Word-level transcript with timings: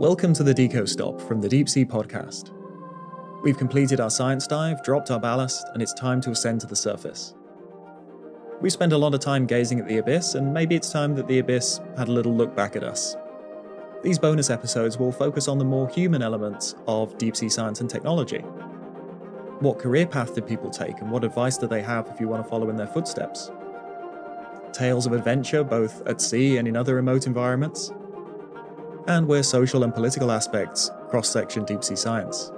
Welcome 0.00 0.32
to 0.32 0.42
the 0.42 0.54
Deco 0.54 0.88
Stop 0.88 1.20
from 1.20 1.42
the 1.42 1.48
Deep 1.50 1.68
Sea 1.68 1.84
Podcast. 1.84 2.52
We've 3.42 3.58
completed 3.58 4.00
our 4.00 4.08
science 4.08 4.46
dive, 4.46 4.82
dropped 4.82 5.10
our 5.10 5.20
ballast, 5.20 5.66
and 5.74 5.82
it's 5.82 5.92
time 5.92 6.22
to 6.22 6.30
ascend 6.30 6.62
to 6.62 6.66
the 6.66 6.74
surface. 6.74 7.34
We 8.62 8.70
spent 8.70 8.94
a 8.94 8.96
lot 8.96 9.12
of 9.12 9.20
time 9.20 9.44
gazing 9.44 9.78
at 9.78 9.86
the 9.86 9.98
abyss, 9.98 10.36
and 10.36 10.54
maybe 10.54 10.74
it's 10.74 10.90
time 10.90 11.14
that 11.16 11.28
the 11.28 11.40
abyss 11.40 11.82
had 11.98 12.08
a 12.08 12.12
little 12.12 12.34
look 12.34 12.56
back 12.56 12.76
at 12.76 12.82
us. 12.82 13.14
These 14.02 14.18
bonus 14.18 14.48
episodes 14.48 14.96
will 14.96 15.12
focus 15.12 15.48
on 15.48 15.58
the 15.58 15.66
more 15.66 15.86
human 15.86 16.22
elements 16.22 16.76
of 16.88 17.18
deep 17.18 17.36
sea 17.36 17.50
science 17.50 17.82
and 17.82 17.90
technology. 17.90 18.40
What 19.58 19.78
career 19.78 20.06
path 20.06 20.34
did 20.34 20.46
people 20.46 20.70
take, 20.70 21.02
and 21.02 21.10
what 21.10 21.24
advice 21.24 21.58
do 21.58 21.66
they 21.66 21.82
have 21.82 22.08
if 22.08 22.18
you 22.18 22.26
want 22.26 22.42
to 22.42 22.48
follow 22.48 22.70
in 22.70 22.76
their 22.76 22.86
footsteps? 22.86 23.50
Tales 24.72 25.04
of 25.04 25.12
adventure, 25.12 25.62
both 25.62 26.00
at 26.06 26.22
sea 26.22 26.56
and 26.56 26.66
in 26.66 26.74
other 26.74 26.94
remote 26.94 27.26
environments, 27.26 27.92
and 29.06 29.26
where 29.26 29.42
social 29.42 29.84
and 29.84 29.94
political 29.94 30.30
aspects 30.30 30.90
cross 31.08 31.28
section 31.28 31.64
deep 31.64 31.82
sea 31.84 31.96
science. 31.96 32.52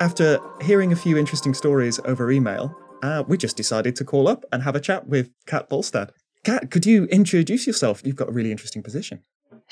After 0.00 0.38
hearing 0.60 0.92
a 0.92 0.96
few 0.96 1.16
interesting 1.16 1.54
stories 1.54 1.98
over 2.04 2.30
email, 2.30 2.76
uh, 3.02 3.24
we 3.26 3.36
just 3.36 3.56
decided 3.56 3.96
to 3.96 4.04
call 4.04 4.28
up 4.28 4.44
and 4.52 4.62
have 4.62 4.76
a 4.76 4.80
chat 4.80 5.06
with 5.06 5.30
Kat 5.46 5.70
Bolstad. 5.70 6.10
Kat, 6.44 6.70
could 6.70 6.84
you 6.84 7.04
introduce 7.06 7.66
yourself? 7.66 8.02
You've 8.04 8.16
got 8.16 8.28
a 8.28 8.32
really 8.32 8.50
interesting 8.50 8.82
position. 8.82 9.22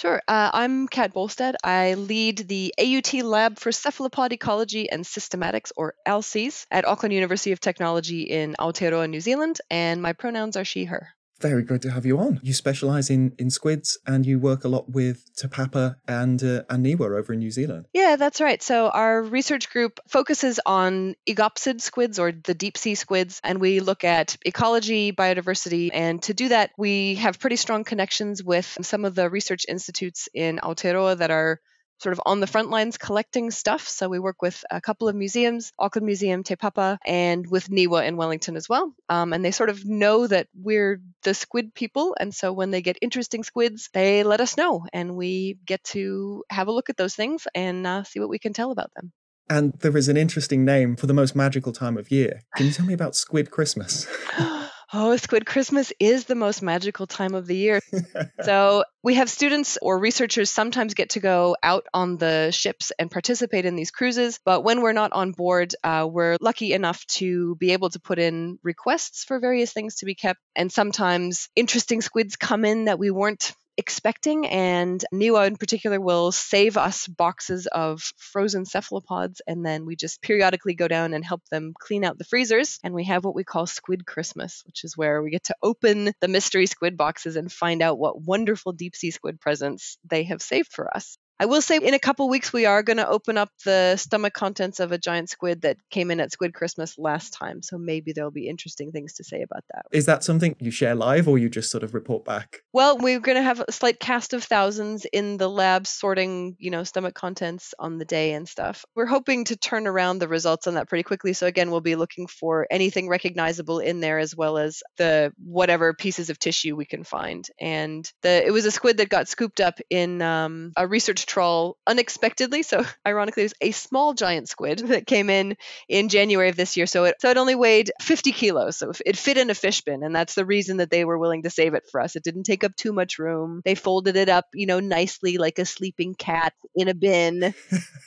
Sure. 0.03 0.21
Uh, 0.27 0.51
I'm 0.53 0.89
Kat 0.89 1.15
Bolstad. 1.15 1.55
I 1.63 1.95
lead 1.95 2.49
the 2.49 2.75
AUT 2.77 3.15
Lab 3.23 3.61
for 3.61 3.71
Cephalopod 3.71 4.33
Ecology 4.33 4.91
and 4.91 5.05
Systematics, 5.05 5.71
or 5.77 5.95
ALCES, 6.05 6.67
at 6.73 6.85
Auckland 6.85 7.13
University 7.13 7.53
of 7.53 7.61
Technology 7.61 8.23
in 8.23 8.57
Aotearoa, 8.59 9.09
New 9.09 9.21
Zealand, 9.21 9.61
and 9.71 10.03
my 10.03 10.13
pronouns 10.13 10.57
are 10.57 10.65
she, 10.65 10.87
her 10.87 11.15
very 11.43 11.63
good 11.63 11.83
to 11.83 11.91
have 11.91 12.07
you 12.07 12.19
on. 12.19 12.41
You 12.43 12.55
specialize 12.55 13.11
in 13.11 13.35
in 13.39 13.51
squids 13.51 13.99
and 14.07 14.25
you 14.25 14.39
work 14.39 14.65
a 14.65 14.69
lot 14.69 14.89
with 14.91 15.19
Te 15.37 15.49
Papa 15.49 15.97
and 16.07 16.43
uh, 16.43 16.63
and 16.71 16.87
Niwa 16.87 17.19
over 17.19 17.33
in 17.33 17.41
New 17.41 17.51
Zealand. 17.51 17.87
Yeah, 17.93 18.17
that's 18.17 18.41
right. 18.41 18.63
So 18.63 18.89
our 18.89 19.23
research 19.23 19.71
group 19.71 20.01
focuses 20.09 20.61
on 20.65 21.15
oegopsid 21.29 21.81
squids 21.81 22.19
or 22.19 22.33
the 22.33 22.55
deep 22.55 22.79
sea 22.79 22.95
squids 22.95 23.41
and 23.45 23.61
we 23.61 23.81
look 23.81 24.05
at 24.05 24.37
ecology, 24.45 25.13
biodiversity 25.13 25.91
and 25.93 26.23
to 26.23 26.35
do 26.35 26.49
that 26.49 26.71
we 26.79 27.17
have 27.17 27.39
pretty 27.39 27.57
strong 27.57 27.85
connections 27.85 28.43
with 28.43 28.79
some 28.83 29.05
of 29.05 29.15
the 29.15 29.29
research 29.29 29.67
institutes 29.69 30.29
in 30.33 30.59
Aotearoa 30.59 31.19
that 31.19 31.31
are 31.31 31.61
sort 32.03 32.13
of 32.13 32.21
on 32.27 32.41
the 32.41 32.47
front 32.47 32.71
lines 32.71 32.99
collecting 32.99 33.51
stuff. 33.51 33.87
So 33.89 34.09
we 34.09 34.19
work 34.19 34.43
with 34.43 34.65
a 34.71 34.81
couple 34.81 35.09
of 35.09 35.15
museums, 35.15 35.73
Auckland 35.79 36.07
Museum, 36.07 36.43
Te 36.43 36.57
Papa, 36.57 36.99
and 37.07 37.49
with 37.49 37.69
NIWA 37.69 38.07
in 38.07 38.17
Wellington 38.17 38.57
as 38.57 38.69
well. 38.69 38.93
Um, 39.09 39.33
and 39.33 39.45
they 39.45 39.53
sort 39.53 39.71
of 39.71 39.85
know 39.85 40.27
that 40.27 40.49
we're 40.55 41.01
the 41.23 41.35
squid 41.35 41.75
people. 41.75 42.17
And 42.19 42.35
so 42.35 42.53
when 42.53 42.71
they 42.71 42.83
get 42.83 42.99
interesting 43.01 43.45
squids, 43.45 43.89
they 43.93 44.25
let 44.25 44.41
us 44.41 44.57
know. 44.57 44.87
And 44.93 45.17
we 45.17 45.59
get 45.65 45.83
to 45.85 46.45
have 46.51 46.69
a 46.69 46.73
look 46.73 46.91
at 46.91 46.97
those 46.97 47.15
things 47.15 47.47
and 47.55 47.87
uh, 47.87 48.03
see 48.03 48.21
what 48.21 48.29
we 48.29 48.39
can 48.39 48.53
tell 48.53 48.71
about 48.71 48.91
them. 48.95 49.13
And 49.49 49.75
there 49.81 49.97
is 49.97 50.09
an 50.09 50.17
interesting 50.17 50.65
name 50.65 50.97
for 50.97 51.07
the 51.07 51.15
most 51.15 51.37
magical 51.37 51.73
time 51.73 51.97
of 51.99 52.11
year. 52.11 52.43
Can 52.57 52.67
you 52.67 52.73
tell 52.73 52.87
me 52.87 52.95
about 52.95 53.15
Squid 53.15 53.51
Christmas? 53.51 54.07
Oh, 54.95 55.17
Squid 55.17 55.47
Christmas 55.47 55.91
is 55.99 56.27
the 56.27 56.35
most 56.35 56.61
magical 56.61 57.07
time 57.07 57.35
of 57.35 57.47
the 57.47 57.57
year. 57.57 57.81
so, 58.43 58.85
we 59.03 59.15
have 59.15 59.31
students 59.31 59.79
or 59.81 59.99
researchers 59.99 60.51
sometimes 60.51 60.93
get 60.93 61.11
to 61.11 61.21
go 61.21 61.57
out 61.63 61.87
on 61.95 62.19
the 62.19 62.51
ships 62.51 62.93
and 62.99 63.11
participate 63.11 63.65
in 63.65 63.75
these 63.75 63.91
cruises. 63.91 64.39
But 64.45 64.65
when 64.65 64.83
we're 64.83 64.93
not 64.93 65.13
on 65.13 65.33
board, 65.33 65.75
uh, 65.83 66.07
we're 66.11 66.37
lucky 66.43 66.75
enough 66.75 67.07
to 67.07 67.57
be 67.57 67.73
able 67.73 67.89
to 67.91 68.01
put 68.01 68.19
in 68.19 68.59
requests 68.63 69.25
for 69.25 69.41
various 69.41 69.73
things 69.73 69.97
to 69.97 70.05
be 70.05 70.15
kept. 70.15 70.41
And 70.55 70.71
sometimes 70.71 71.49
interesting 71.57 72.03
squids 72.03 72.37
come 72.37 72.67
in 72.67 72.85
that 72.85 72.99
we 72.99 73.11
weren't 73.11 73.55
expecting. 73.77 74.47
And 74.47 75.05
Niwa 75.13 75.47
in 75.47 75.57
particular 75.57 76.01
will 76.01 76.33
save 76.33 76.77
us 76.77 77.07
boxes 77.07 77.67
of 77.67 78.03
frozen 78.17 78.65
cephalopods. 78.65 79.41
And 79.47 79.65
then 79.65 79.87
we 79.87 79.97
just 79.97 80.23
periodically 80.23 80.75
go 80.75 80.89
down 80.89 81.15
and 81.15 81.25
help 81.25 81.43
them 81.51 81.75
clean 81.79 82.05
out 82.05 82.19
the 82.19 82.25
freezers. 82.25 82.79
And 82.83 82.95
we 82.95 83.05
have 83.05 83.25
what 83.25 83.35
we 83.35 83.45
call 83.45 83.67
Squid 83.67 84.07
Christmas, 84.07 84.63
which 84.67 84.85
is 84.85 84.97
where 84.97 85.23
we 85.23 85.31
get 85.31 85.45
to 85.45 85.57
open 85.63 86.13
the 86.21 86.29
mystery 86.29 86.67
squid 86.67 86.97
boxes 86.97 87.37
and 87.37 87.51
find 87.51 87.83
out 87.83 87.99
what 87.99 88.21
wonderful 88.21 88.73
deep 88.73 88.97
sea 88.97 89.11
squid 89.11 89.41
presents 89.41 89.99
they 90.05 90.25
have 90.25 90.43
saved 90.43 90.73
for 90.73 90.95
us. 90.95 91.19
I 91.43 91.47
will 91.47 91.61
say 91.61 91.79
in 91.79 91.93
a 91.93 91.99
couple 91.99 92.29
weeks 92.29 92.53
we 92.53 92.67
are 92.67 92.85
going 92.85 92.99
to 92.99 93.09
open 93.09 93.37
up 93.37 93.49
the 93.65 93.97
stomach 93.97 94.33
contents 94.33 94.79
of 94.79 94.93
a 94.93 94.97
giant 94.99 95.29
squid 95.29 95.63
that 95.63 95.77
came 95.91 96.13
in 96.13 96.21
at 96.21 96.31
Squid 96.31 96.55
Christmas 96.55 96.97
last 96.99 97.33
time. 97.33 97.63
So 97.63 97.79
maybe 97.79 98.13
there'll 98.13 98.31
be 98.31 98.47
interesting 98.47 98.93
things 98.93 99.15
to 99.15 99.25
say 99.25 99.43
about 99.43 99.65
that. 99.75 99.87
Is 99.91 100.07
that 100.07 100.23
something 100.23 100.55
you 100.61 100.71
share 100.71 100.95
live 100.95 101.27
or 101.27 101.39
you 101.39 101.49
just 101.49 101.69
sort 101.69 101.83
of 101.83 101.95
report 101.95 102.25
back? 102.25 102.59
Well, 102.73 102.97
we're 102.97 103.19
going 103.19 103.39
to 103.39 103.43
have 103.43 103.59
a 103.59 103.73
slight 103.73 103.99
cast 103.99 104.35
of 104.35 104.45
thousands 104.45 105.05
in 105.05 105.37
the 105.37 105.51
lab 105.51 105.89
sorting, 105.89 106.55
you 106.61 106.71
know, 106.71 106.85
stomach 106.85 107.17
contents 107.17 107.75
on 107.77 107.99
the 107.99 108.05
day 108.05 108.35
and 108.35 108.49
stuff. 108.49 108.85
We're 108.95 109.07
hoping 109.07 109.47
to 109.47 109.57
turn 109.57 109.89
around 109.89 110.21
the 110.21 110.29
results 110.29 110.69
on 110.69 110.75
that 110.75 110.89
pretty 110.89 111.03
quickly. 111.03 111.33
So 111.33 111.49
again, 111.49 111.73
we'll 111.73 111.81
be 111.81 111.97
looking 111.97 112.29
for 112.29 112.69
anything 112.71 113.09
recognizable 113.09 113.81
in 113.81 113.99
there 113.99 114.21
as 114.21 114.37
well 114.37 114.59
as 114.59 114.85
the 114.97 115.33
whatever 115.45 115.93
pieces 115.93 116.31
of 116.31 116.39
tissue 116.39 116.77
we 116.77 116.85
can 116.85 117.03
find. 117.03 117.45
And 117.61 118.09
the 118.23 118.47
it 118.47 118.53
was 118.53 118.65
a 118.65 118.71
squid 118.71 118.99
that 118.99 119.09
got 119.09 119.27
scooped 119.27 119.61
up 119.61 119.81
in 119.91 120.23
um, 120.23 120.71
a 120.77 120.87
research 120.87 121.27
trawl 121.33 121.79
unexpectedly. 121.87 122.63
So 122.63 122.85
ironically, 123.07 123.43
it 123.43 123.47
was 123.47 123.55
a 123.63 123.71
small 123.71 124.13
giant 124.13 124.49
squid 124.49 124.79
that 124.89 125.07
came 125.07 125.31
in 125.31 125.57
in 125.89 126.11
January 126.11 126.51
of 126.51 126.57
this 126.57 126.77
year. 126.77 126.87
So 126.87 127.05
it 127.05 127.17
so 127.21 127.31
it 127.31 127.39
only 127.39 127.55
weighed 127.55 127.91
50 128.01 128.33
kilos. 128.33 128.77
So 128.77 128.93
it 129.05 129.17
fit 129.17 129.39
in 129.39 129.49
a 129.49 129.55
fish 129.55 129.81
bin, 129.81 130.03
and 130.03 130.15
that's 130.15 130.35
the 130.35 130.45
reason 130.45 130.77
that 130.79 130.91
they 130.91 131.05
were 131.05 131.19
willing 131.19 131.45
to 131.45 131.51
save 131.51 131.75
it 131.75 131.85
for 131.91 132.01
us. 132.01 132.17
It 132.17 132.23
didn't 132.23 132.45
take 132.45 132.65
up 132.65 132.77
too 132.77 132.93
much 132.93 133.19
room. 133.19 133.63
They 133.65 133.75
folded 133.75 134.17
it 134.17 134.29
up, 134.29 134.47
you 134.53 134.67
know, 134.67 134.81
nicely 134.81 135.39
like 135.39 135.59
a 135.59 135.65
sleeping 135.65 136.15
cat 136.15 136.53
in 136.75 136.89
a 136.89 136.95
bin. 136.95 137.55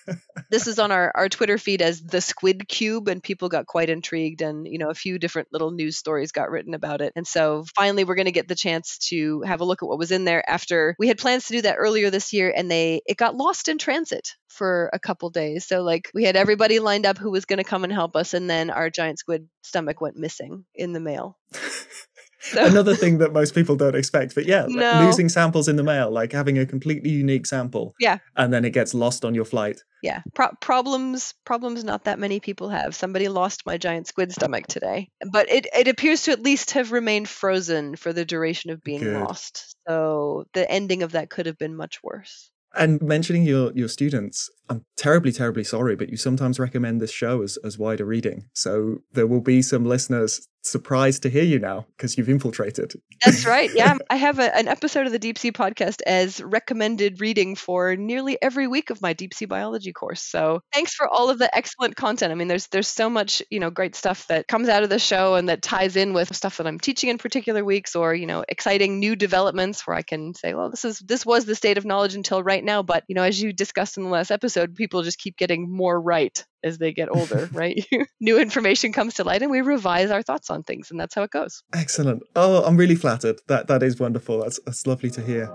this 0.52 0.68
is 0.68 0.78
on 0.78 0.92
our 0.92 1.12
our 1.16 1.30
Twitter 1.30 1.58
feed 1.58 1.82
as 1.82 2.02
the 2.02 2.22
Squid 2.22 2.68
Cube, 2.68 3.08
and 3.08 3.24
people 3.24 3.50
got 3.50 3.66
quite 3.66 3.90
intrigued, 3.90 4.44
and 4.44 4.68
you 4.68 4.78
know, 4.78 4.90
a 4.90 4.96
few 4.96 5.18
different 5.18 5.48
little 5.52 5.72
news 5.72 5.98
stories 5.98 6.32
got 6.32 6.52
written 6.52 6.76
about 6.76 7.02
it. 7.02 7.14
And 7.16 7.26
so 7.26 7.66
finally, 7.76 8.04
we're 8.04 8.16
going 8.16 8.26
to 8.26 8.32
get 8.32 8.48
the 8.48 8.56
chance 8.56 9.00
to 9.10 9.42
have 9.42 9.62
a 9.62 9.66
look 9.66 9.82
at 9.82 9.90
what 9.90 9.98
was 9.98 10.12
in 10.12 10.26
there 10.26 10.48
after 10.48 10.96
we 11.00 11.08
had 11.08 11.18
plans 11.18 11.48
to 11.48 11.54
do 11.54 11.62
that 11.64 11.78
earlier 11.78 12.12
this 12.12 12.32
year, 12.32 12.54
and 12.56 12.70
they 12.70 13.02
it 13.16 13.18
got 13.18 13.38
lost 13.38 13.70
in 13.70 13.78
transit 13.78 14.36
for 14.50 14.90
a 14.92 15.00
couple 15.00 15.30
days. 15.30 15.66
So 15.66 15.84
like 15.84 16.12
we 16.14 16.26
had 16.26 16.36
everybody 16.36 16.80
lined 16.80 17.06
up 17.06 17.18
who 17.18 17.32
was 17.32 17.46
going 17.46 17.58
to 17.58 17.64
come 17.64 17.86
and 17.86 17.94
help 17.94 18.18
us, 18.18 18.34
and 18.34 18.50
then 18.50 18.70
our 18.70 18.90
giant 18.90 19.20
squid 19.20 19.48
stomach 19.62 20.02
went 20.02 20.18
missing 20.18 20.66
in 20.76 20.92
the 20.92 21.00
mail. 21.00 21.38
So. 22.42 22.64
Another 22.64 22.96
thing 22.96 23.18
that 23.20 23.34
most 23.34 23.56
people 23.56 23.76
don't 23.76 23.96
expect, 23.96 24.36
but 24.36 24.46
yeah, 24.46 24.68
no. 24.70 25.06
losing 25.06 25.30
samples 25.30 25.68
in 25.68 25.78
the 25.78 25.84
mail, 25.84 26.12
like 26.12 26.32
having 26.32 26.60
a 26.60 26.66
completely 26.68 27.10
unique 27.10 27.48
sample, 27.48 27.96
yeah, 28.00 28.20
and 28.36 28.54
then 28.54 28.64
it 28.66 28.70
gets 28.70 28.94
lost 28.94 29.26
on 29.26 29.34
your 29.34 29.46
flight. 29.46 29.82
Yeah, 30.04 30.22
Pro- 30.36 30.54
problems, 30.62 31.34
problems. 31.44 31.84
Not 31.84 32.04
that 32.04 32.20
many 32.20 32.40
people 32.40 32.70
have. 32.70 32.94
Somebody 32.94 33.30
lost 33.30 33.66
my 33.66 33.80
giant 33.80 34.06
squid 34.06 34.32
stomach 34.32 34.68
today, 34.68 35.10
but 35.32 35.50
it 35.50 35.66
it 35.76 35.88
appears 35.88 36.24
to 36.24 36.34
at 36.34 36.44
least 36.44 36.72
have 36.72 36.92
remained 36.92 37.28
frozen 37.28 37.96
for 37.96 38.14
the 38.14 38.26
duration 38.26 38.70
of 38.70 38.84
being 38.84 39.00
Good. 39.00 39.20
lost. 39.20 39.76
So 39.88 40.46
the 40.54 40.70
ending 40.70 41.02
of 41.02 41.14
that 41.14 41.32
could 41.32 41.48
have 41.48 41.58
been 41.58 41.76
much 41.76 42.04
worse. 42.04 42.52
And 42.78 43.02
mentioning 43.02 43.44
your 43.44 43.72
your 43.74 43.88
students, 43.88 44.50
I'm 44.70 44.84
terribly, 44.98 45.32
terribly 45.32 45.64
sorry, 45.64 45.96
but 45.96 46.10
you 46.10 46.18
sometimes 46.18 46.60
recommend 46.60 47.02
this 47.02 47.12
show 47.12 47.42
as, 47.42 47.58
as 47.64 47.78
wider 47.78 48.06
reading. 48.06 48.50
So 48.54 48.98
there 49.14 49.28
will 49.28 49.42
be 49.42 49.62
some 49.62 49.86
listeners 49.86 50.48
surprised 50.68 51.24
to 51.24 51.30
hear 51.30 51.44
you 51.44 51.60
now 51.60 51.86
because 51.96 52.18
you've 52.18 52.30
infiltrated. 52.30 52.94
That's 53.24 53.46
right. 53.46 53.70
Yeah. 53.74 53.98
I 54.10 54.16
have 54.16 54.40
a, 54.40 54.56
an 54.56 54.68
episode 54.68 55.06
of 55.06 55.12
the 55.12 55.20
Deep 55.20 55.38
Sea 55.38 55.52
podcast 55.52 56.02
as 56.06 56.42
recommended 56.42 57.22
reading 57.22 57.56
for 57.56 57.96
nearly 57.96 58.38
every 58.42 58.68
week 58.68 58.90
of 58.90 59.02
my 59.02 59.14
deep 59.14 59.34
sea 59.34 59.46
biology 59.46 59.94
course. 59.94 60.22
So 60.22 60.62
thanks 60.74 60.94
for 60.94 61.08
all 61.08 61.30
of 61.30 61.38
the 61.38 61.56
excellent 61.56 61.96
content. 61.96 62.32
I 62.32 62.36
mean, 62.36 62.48
there's 62.48 62.68
there's 62.68 62.88
so 62.88 63.10
much, 63.10 63.42
you 63.50 63.60
know, 63.60 63.70
great 63.70 63.96
stuff 63.96 64.28
that 64.28 64.48
comes 64.48 64.70
out 64.70 64.84
of 64.84 64.90
the 64.90 65.00
show 65.00 65.36
and 65.36 65.50
that 65.50 65.62
ties 65.62 65.96
in 65.96 66.14
with 66.14 66.36
stuff 66.36 66.58
that 66.58 66.68
I'm 66.68 66.80
teaching 66.80 67.10
in 67.10 67.18
particular 67.18 67.64
weeks 67.64 67.96
or, 67.96 68.14
you 68.14 68.26
know, 68.26 68.44
exciting 68.48 69.00
new 69.00 69.16
developments 69.16 69.86
where 69.86 69.96
I 69.96 70.02
can 70.02 70.34
say, 70.34 70.54
well, 70.54 70.70
this 70.70 70.86
is 70.86 71.00
this 71.00 71.26
was 71.26 71.46
the 71.46 71.56
state 71.56 71.78
of 71.78 71.86
knowledge 71.86 72.16
until 72.16 72.44
right 72.44 72.64
now. 72.64 72.84
But, 72.84 73.04
you 73.08 73.16
know, 73.16 73.24
as 73.24 73.42
you 73.42 73.54
discussed 73.54 73.98
in 73.98 74.04
the 74.04 74.10
last 74.10 74.32
episode, 74.32 74.76
people 74.76 75.04
just 75.04 75.20
keep 75.20 75.38
getting 75.38 75.72
more 75.72 76.00
right 76.00 76.44
as 76.66 76.80
they 76.80 76.92
get 76.92 77.10
older, 77.10 77.50
right? 77.54 77.86
New 78.20 78.38
information 78.40 78.92
comes 78.92 79.14
to 79.16 79.24
light 79.24 79.42
and 79.42 79.52
we 79.52 79.62
revise 79.62 80.12
our 80.12 80.22
thoughts 80.22 80.50
on 80.50 80.64
things 80.64 80.92
and 80.92 81.00
that's 81.00 81.16
how 81.16 81.24
it 81.24 81.32
goes. 81.32 81.64
Excellent. 81.74 82.24
Oh, 82.36 82.64
I'm 82.64 82.76
really 82.76 82.96
flattered. 82.96 83.40
That 83.48 83.68
that 83.68 83.84
is 83.84 84.00
wonderful. 84.00 84.42
That's 84.42 84.60
that's 84.66 84.86
lovely 84.86 85.12
to 85.12 85.22
hear. 85.22 85.50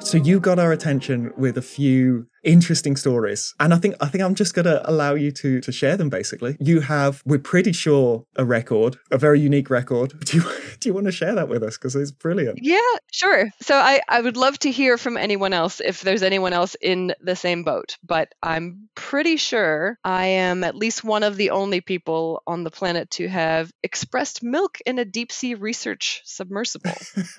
So 0.00 0.18
you 0.18 0.40
got 0.40 0.58
our 0.58 0.72
attention 0.72 1.32
with 1.36 1.58
a 1.58 1.62
few 1.62 2.26
interesting 2.44 2.96
stories. 2.96 3.54
And 3.58 3.74
I 3.74 3.78
think 3.78 3.94
I 4.00 4.06
think 4.06 4.22
I'm 4.22 4.34
just 4.34 4.54
gonna 4.54 4.80
allow 4.84 5.14
you 5.14 5.32
to 5.32 5.60
to 5.60 5.72
share 5.72 5.96
them 5.96 6.10
basically. 6.10 6.56
You 6.60 6.80
have, 6.80 7.22
we're 7.24 7.38
pretty 7.38 7.72
sure, 7.72 8.24
a 8.36 8.44
record, 8.44 8.98
a 9.10 9.18
very 9.18 9.40
unique 9.40 9.70
record. 9.70 10.12
Do 10.24 10.38
you 10.38 10.44
do 10.84 10.90
you 10.90 10.94
want 10.94 11.06
to 11.06 11.12
share 11.12 11.34
that 11.34 11.48
with 11.48 11.62
us? 11.62 11.78
Because 11.78 11.96
it's 11.96 12.10
brilliant. 12.10 12.58
Yeah, 12.62 12.78
sure. 13.10 13.48
So 13.62 13.74
I, 13.74 14.02
I 14.06 14.20
would 14.20 14.36
love 14.36 14.58
to 14.60 14.70
hear 14.70 14.98
from 14.98 15.16
anyone 15.16 15.54
else 15.54 15.80
if 15.80 16.02
there's 16.02 16.22
anyone 16.22 16.52
else 16.52 16.76
in 16.80 17.14
the 17.22 17.36
same 17.36 17.64
boat. 17.64 17.96
But 18.04 18.34
I'm 18.42 18.90
pretty 18.94 19.36
sure 19.38 19.98
I 20.04 20.26
am 20.26 20.62
at 20.62 20.76
least 20.76 21.04
one 21.04 21.22
of 21.22 21.36
the 21.36 21.50
only 21.50 21.80
people 21.80 22.42
on 22.46 22.64
the 22.64 22.70
planet 22.70 23.10
to 23.12 23.28
have 23.28 23.72
expressed 23.82 24.42
milk 24.42 24.78
in 24.84 24.98
a 24.98 25.06
deep 25.06 25.32
sea 25.32 25.54
research 25.54 26.20
submersible. 26.24 26.92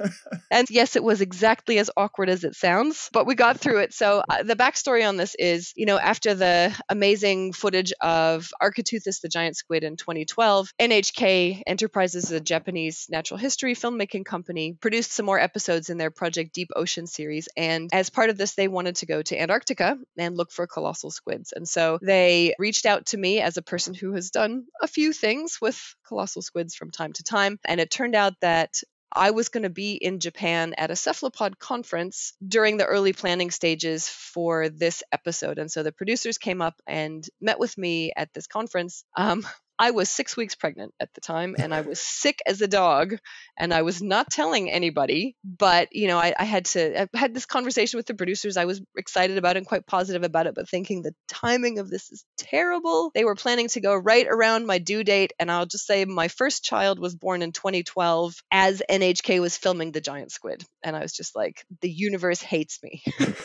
and 0.51 0.67
yes, 0.71 0.95
it 0.95 1.03
was 1.03 1.21
exactly 1.21 1.77
as 1.77 1.91
awkward 1.95 2.29
as 2.29 2.43
it 2.43 2.55
sounds, 2.55 3.09
but 3.13 3.27
we 3.27 3.35
got 3.35 3.59
through 3.59 3.79
it. 3.79 3.93
So 3.93 4.23
uh, 4.27 4.41
the 4.41 4.55
backstory 4.55 4.94
on 5.03 5.17
this 5.17 5.35
is, 5.35 5.73
you 5.75 5.85
know, 5.85 5.97
after 5.97 6.33
the 6.33 6.75
amazing 6.89 7.53
footage 7.53 7.93
of 8.01 8.51
Architeuthis 8.61 9.21
the 9.21 9.29
giant 9.29 9.57
squid 9.57 9.83
in 9.83 9.97
2012, 9.97 10.71
NHK 10.79 11.63
Enterprises, 11.65 12.31
a 12.31 12.39
Japanese 12.39 13.07
natural 13.09 13.37
history 13.37 13.75
filmmaking 13.75 14.25
company, 14.25 14.77
produced 14.79 15.11
some 15.11 15.25
more 15.25 15.39
episodes 15.39 15.89
in 15.89 15.97
their 15.97 16.11
Project 16.11 16.53
Deep 16.53 16.69
Ocean 16.75 17.07
series. 17.07 17.47
And 17.57 17.89
as 17.93 18.09
part 18.09 18.29
of 18.29 18.37
this, 18.37 18.55
they 18.55 18.67
wanted 18.67 18.97
to 18.97 19.05
go 19.05 19.21
to 19.21 19.39
Antarctica 19.39 19.97
and 20.17 20.37
look 20.37 20.51
for 20.51 20.67
colossal 20.67 21.11
squids. 21.11 21.53
And 21.55 21.67
so 21.67 21.99
they 22.01 22.55
reached 22.59 22.85
out 22.85 23.07
to 23.07 23.17
me 23.17 23.41
as 23.41 23.57
a 23.57 23.61
person 23.61 23.93
who 23.93 24.13
has 24.13 24.29
done 24.29 24.65
a 24.81 24.87
few 24.87 25.13
things 25.13 25.59
with 25.61 25.95
colossal 26.07 26.41
squids 26.41 26.75
from 26.75 26.91
time 26.91 27.13
to 27.13 27.23
time. 27.23 27.59
And 27.65 27.79
it 27.79 27.91
turned 27.91 28.15
out 28.15 28.33
that 28.41 28.81
I 29.15 29.31
was 29.31 29.49
going 29.49 29.63
to 29.63 29.69
be 29.69 29.93
in 29.93 30.19
Japan 30.19 30.73
at 30.77 30.91
a 30.91 30.95
cephalopod 30.95 31.57
conference 31.57 32.33
during 32.45 32.77
the 32.77 32.85
early 32.85 33.13
planning 33.13 33.49
stages 33.49 34.09
for 34.09 34.69
this 34.69 35.03
episode. 35.11 35.57
And 35.57 35.71
so 35.71 35.83
the 35.83 35.91
producers 35.91 36.37
came 36.37 36.61
up 36.61 36.75
and 36.85 37.25
met 37.39 37.59
with 37.59 37.77
me 37.77 38.11
at 38.15 38.33
this 38.33 38.47
conference. 38.47 39.03
Um, 39.15 39.47
I 39.77 39.91
was 39.91 40.09
six 40.09 40.37
weeks 40.37 40.55
pregnant 40.55 40.93
at 40.99 41.13
the 41.13 41.21
time 41.21 41.55
and 41.57 41.73
I 41.73 41.81
was 41.81 41.99
sick 41.99 42.41
as 42.45 42.61
a 42.61 42.67
dog 42.67 43.17
and 43.57 43.73
I 43.73 43.81
was 43.81 44.01
not 44.01 44.29
telling 44.29 44.71
anybody. 44.71 45.35
But, 45.43 45.89
you 45.91 46.07
know, 46.07 46.17
I, 46.17 46.33
I, 46.37 46.45
had 46.45 46.65
to, 46.65 47.01
I 47.01 47.07
had 47.17 47.33
this 47.33 47.45
conversation 47.45 47.97
with 47.97 48.05
the 48.05 48.13
producers. 48.13 48.57
I 48.57 48.65
was 48.65 48.81
excited 48.97 49.37
about 49.37 49.55
it 49.55 49.59
and 49.59 49.67
quite 49.67 49.85
positive 49.85 50.23
about 50.23 50.47
it, 50.47 50.55
but 50.55 50.69
thinking 50.69 51.01
the 51.01 51.15
timing 51.27 51.79
of 51.79 51.89
this 51.89 52.11
is 52.11 52.25
terrible. 52.37 53.11
They 53.13 53.25
were 53.25 53.35
planning 53.35 53.67
to 53.69 53.81
go 53.81 53.95
right 53.95 54.27
around 54.27 54.65
my 54.65 54.77
due 54.77 55.03
date. 55.03 55.33
And 55.39 55.51
I'll 55.51 55.65
just 55.65 55.85
say 55.85 56.05
my 56.05 56.27
first 56.27 56.63
child 56.63 56.99
was 56.99 57.15
born 57.15 57.41
in 57.41 57.51
2012 57.51 58.35
as 58.51 58.81
NHK 58.89 59.41
was 59.41 59.57
filming 59.57 59.91
The 59.91 60.01
Giant 60.01 60.31
Squid. 60.31 60.63
And 60.83 60.95
I 60.95 61.01
was 61.01 61.13
just 61.13 61.35
like, 61.35 61.65
the 61.81 61.89
universe 61.89 62.41
hates 62.41 62.79
me. 62.83 63.03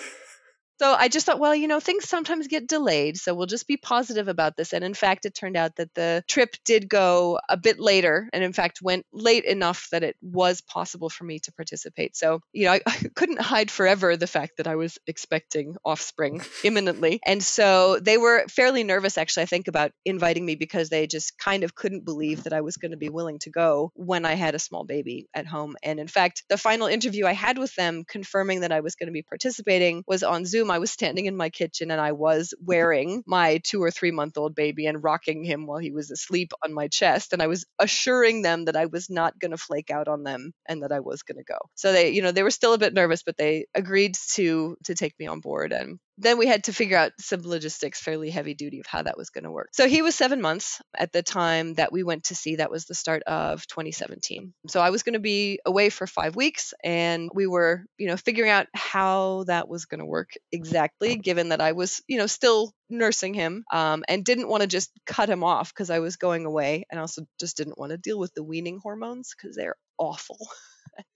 So 0.81 0.95
I 0.95 1.09
just 1.09 1.27
thought, 1.27 1.39
well, 1.39 1.55
you 1.55 1.69
know, 1.69 1.79
things 1.79 2.09
sometimes 2.09 2.47
get 2.47 2.67
delayed. 2.67 3.19
So 3.19 3.35
we'll 3.35 3.45
just 3.45 3.69
be 3.69 3.77
positive 3.77 4.29
about 4.29 4.57
this. 4.57 4.73
And 4.73 4.83
in 4.83 4.95
fact, 4.95 5.27
it 5.27 5.35
turned 5.35 5.59
out 5.59 5.77
that 5.77 5.93
the 5.93 6.25
trip 6.27 6.57
did 6.65 6.89
go 6.89 7.39
a 7.51 7.59
bit 7.59 7.79
later 7.79 8.31
and, 8.33 8.43
in 8.43 8.55
fact, 8.55 8.81
went 8.81 9.05
late 9.13 9.45
enough 9.45 9.89
that 9.93 10.03
it 10.03 10.17
was 10.23 10.63
possible 10.63 11.11
for 11.11 11.25
me 11.25 11.39
to 11.41 11.53
participate. 11.53 12.17
So, 12.17 12.41
you 12.55 12.65
know, 12.65 12.73
I, 12.73 12.81
I 12.87 12.97
couldn't 13.15 13.43
hide 13.43 13.71
forever 13.71 14.17
the 14.17 14.27
fact 14.27 14.57
that 14.57 14.67
I 14.67 14.77
was 14.77 14.97
expecting 15.07 15.77
offspring 15.85 16.41
imminently. 16.65 17.21
And 17.27 17.43
so 17.43 17.99
they 18.01 18.17
were 18.17 18.47
fairly 18.49 18.83
nervous, 18.83 19.19
actually, 19.19 19.43
I 19.43 19.47
think, 19.47 19.69
about 19.69 19.93
inviting 20.07 20.47
me 20.47 20.55
because 20.55 20.89
they 20.89 21.07
just 21.07 21.37
kind 21.37 21.63
of 21.63 21.75
couldn't 21.75 22.07
believe 22.07 22.45
that 22.45 22.55
I 22.55 22.63
was 22.63 22.79
going 22.79 22.93
to 22.93 22.97
be 22.97 23.11
willing 23.11 23.39
to 23.41 23.51
go 23.51 23.93
when 23.97 24.25
I 24.25 24.33
had 24.33 24.55
a 24.55 24.59
small 24.59 24.85
baby 24.85 25.29
at 25.35 25.47
home. 25.47 25.77
And 25.83 26.01
in 26.01 26.09
fact, 26.09 26.45
the 26.49 26.57
final 26.57 26.87
interview 26.87 27.27
I 27.27 27.35
had 27.35 27.59
with 27.59 27.75
them 27.75 28.05
confirming 28.09 28.61
that 28.61 28.73
I 28.73 28.81
was 28.81 28.95
going 28.95 29.09
to 29.09 29.13
be 29.13 29.21
participating 29.21 30.05
was 30.07 30.23
on 30.23 30.47
Zoom 30.47 30.70
I 30.71 30.79
was 30.79 30.91
standing 30.91 31.27
in 31.27 31.37
my 31.37 31.51
kitchen 31.51 31.91
and 31.91 32.01
I 32.01 32.13
was 32.13 32.55
wearing 32.63 33.23
my 33.27 33.61
two 33.65 33.83
or 33.83 33.91
three 33.91 34.11
month 34.11 34.39
old 34.39 34.55
baby 34.55 34.87
and 34.87 35.03
rocking 35.03 35.45
him 35.45 35.67
while 35.67 35.79
he 35.79 35.91
was 35.91 36.11
asleep 36.11 36.53
on 36.65 36.73
my 36.73 36.89
chest. 36.89 37.33
And 37.33 37.43
I 37.43 37.47
was 37.47 37.67
assuring 37.79 38.43
them 38.43 38.67
that 38.67 38.77
I 38.77 38.87
was 38.87 39.11
not 39.11 39.39
going 39.39 39.51
to 39.53 39.57
flake 39.57 39.91
out 39.91 40.09
on 40.09 40.23
them 40.23 40.53
and 40.67 40.83
that 40.83 40.93
I 40.93 41.01
was 41.01 41.23
going 41.23 41.39
to 41.39 41.45
go. 41.45 41.59
So 41.75 41.93
they, 41.93 42.11
you 42.11 42.23
know, 42.23 42.33
they 42.33 42.43
were 42.43 42.51
still 42.51 42.75
a 42.75 42.79
bit 42.79 42.95
nervous, 42.95 43.23
but 43.23 43.37
they 43.37 43.67
agreed 43.75 44.17
to 44.35 44.77
to 44.85 44.95
take 44.95 45.15
me 45.19 45.27
on 45.27 45.41
board. 45.41 45.73
And 45.73 45.99
then 46.21 46.39
we 46.39 46.47
had 46.47 46.65
to 46.65 46.73
figure 46.73 46.99
out 46.99 47.13
some 47.19 47.41
logistics, 47.43 48.01
fairly 48.01 48.31
heavy 48.31 48.55
duty, 48.55 48.81
of 48.81 48.87
how 48.87 49.03
that 49.03 49.17
was 49.17 49.31
going 49.31 49.45
to 49.45 49.51
work. 49.51 49.71
So 49.73 49.89
he 49.89 50.03
was 50.03 50.15
seven 50.15 50.41
months 50.41 50.81
at 50.97 51.13
the 51.13 51.23
time 51.23 51.75
that 51.75 51.93
we 51.93 52.03
went 52.03 52.25
to 52.25 52.35
sea 52.35 52.57
That 52.57 52.71
was 52.71 52.85
the 52.85 52.95
start 52.95 53.23
of 53.25 53.67
2017. 53.67 54.53
So 54.69 54.81
I 54.81 54.91
was 54.91 55.03
going 55.03 55.15
to 55.15 55.19
be 55.21 55.61
away 55.65 55.89
for 55.89 56.07
five 56.07 56.37
weeks, 56.37 56.75
and 56.85 57.31
we 57.35 57.47
were, 57.47 57.85
you 57.99 58.07
know, 58.07 58.17
figuring 58.17 58.51
out 58.51 58.67
how 58.75 59.45
that 59.47 59.69
was 59.69 59.87
going 59.87 60.01
to 60.01 60.07
work 60.07 60.31
exactly, 60.53 61.17
given 61.17 61.49
that 61.49 61.61
I 61.61 61.73
was, 61.73 62.03
you 62.07 62.19
know, 62.19 62.27
still 62.27 62.73
nursing 62.91 63.35
him 63.35 63.65
um, 63.73 64.05
and 64.09 64.25
didn't 64.25 64.49
want 64.49 64.63
to 64.63 64.67
just 64.67 64.91
cut 65.07 65.31
him 65.31 65.43
off 65.43 65.73
because 65.73 65.91
I 65.91 66.01
was 66.01 66.17
going 66.17 66.45
away, 66.45 66.85
and 66.91 67.01
also 67.01 67.23
just 67.39 67.57
didn't 67.57 67.79
want 67.79 67.91
to 67.91 67.99
deal 67.99 68.19
with 68.19 68.35
the 68.35 68.43
weaning 68.45 68.79
hormones 68.83 69.33
because 69.35 69.57
they're 69.57 69.77
awful. 69.99 70.39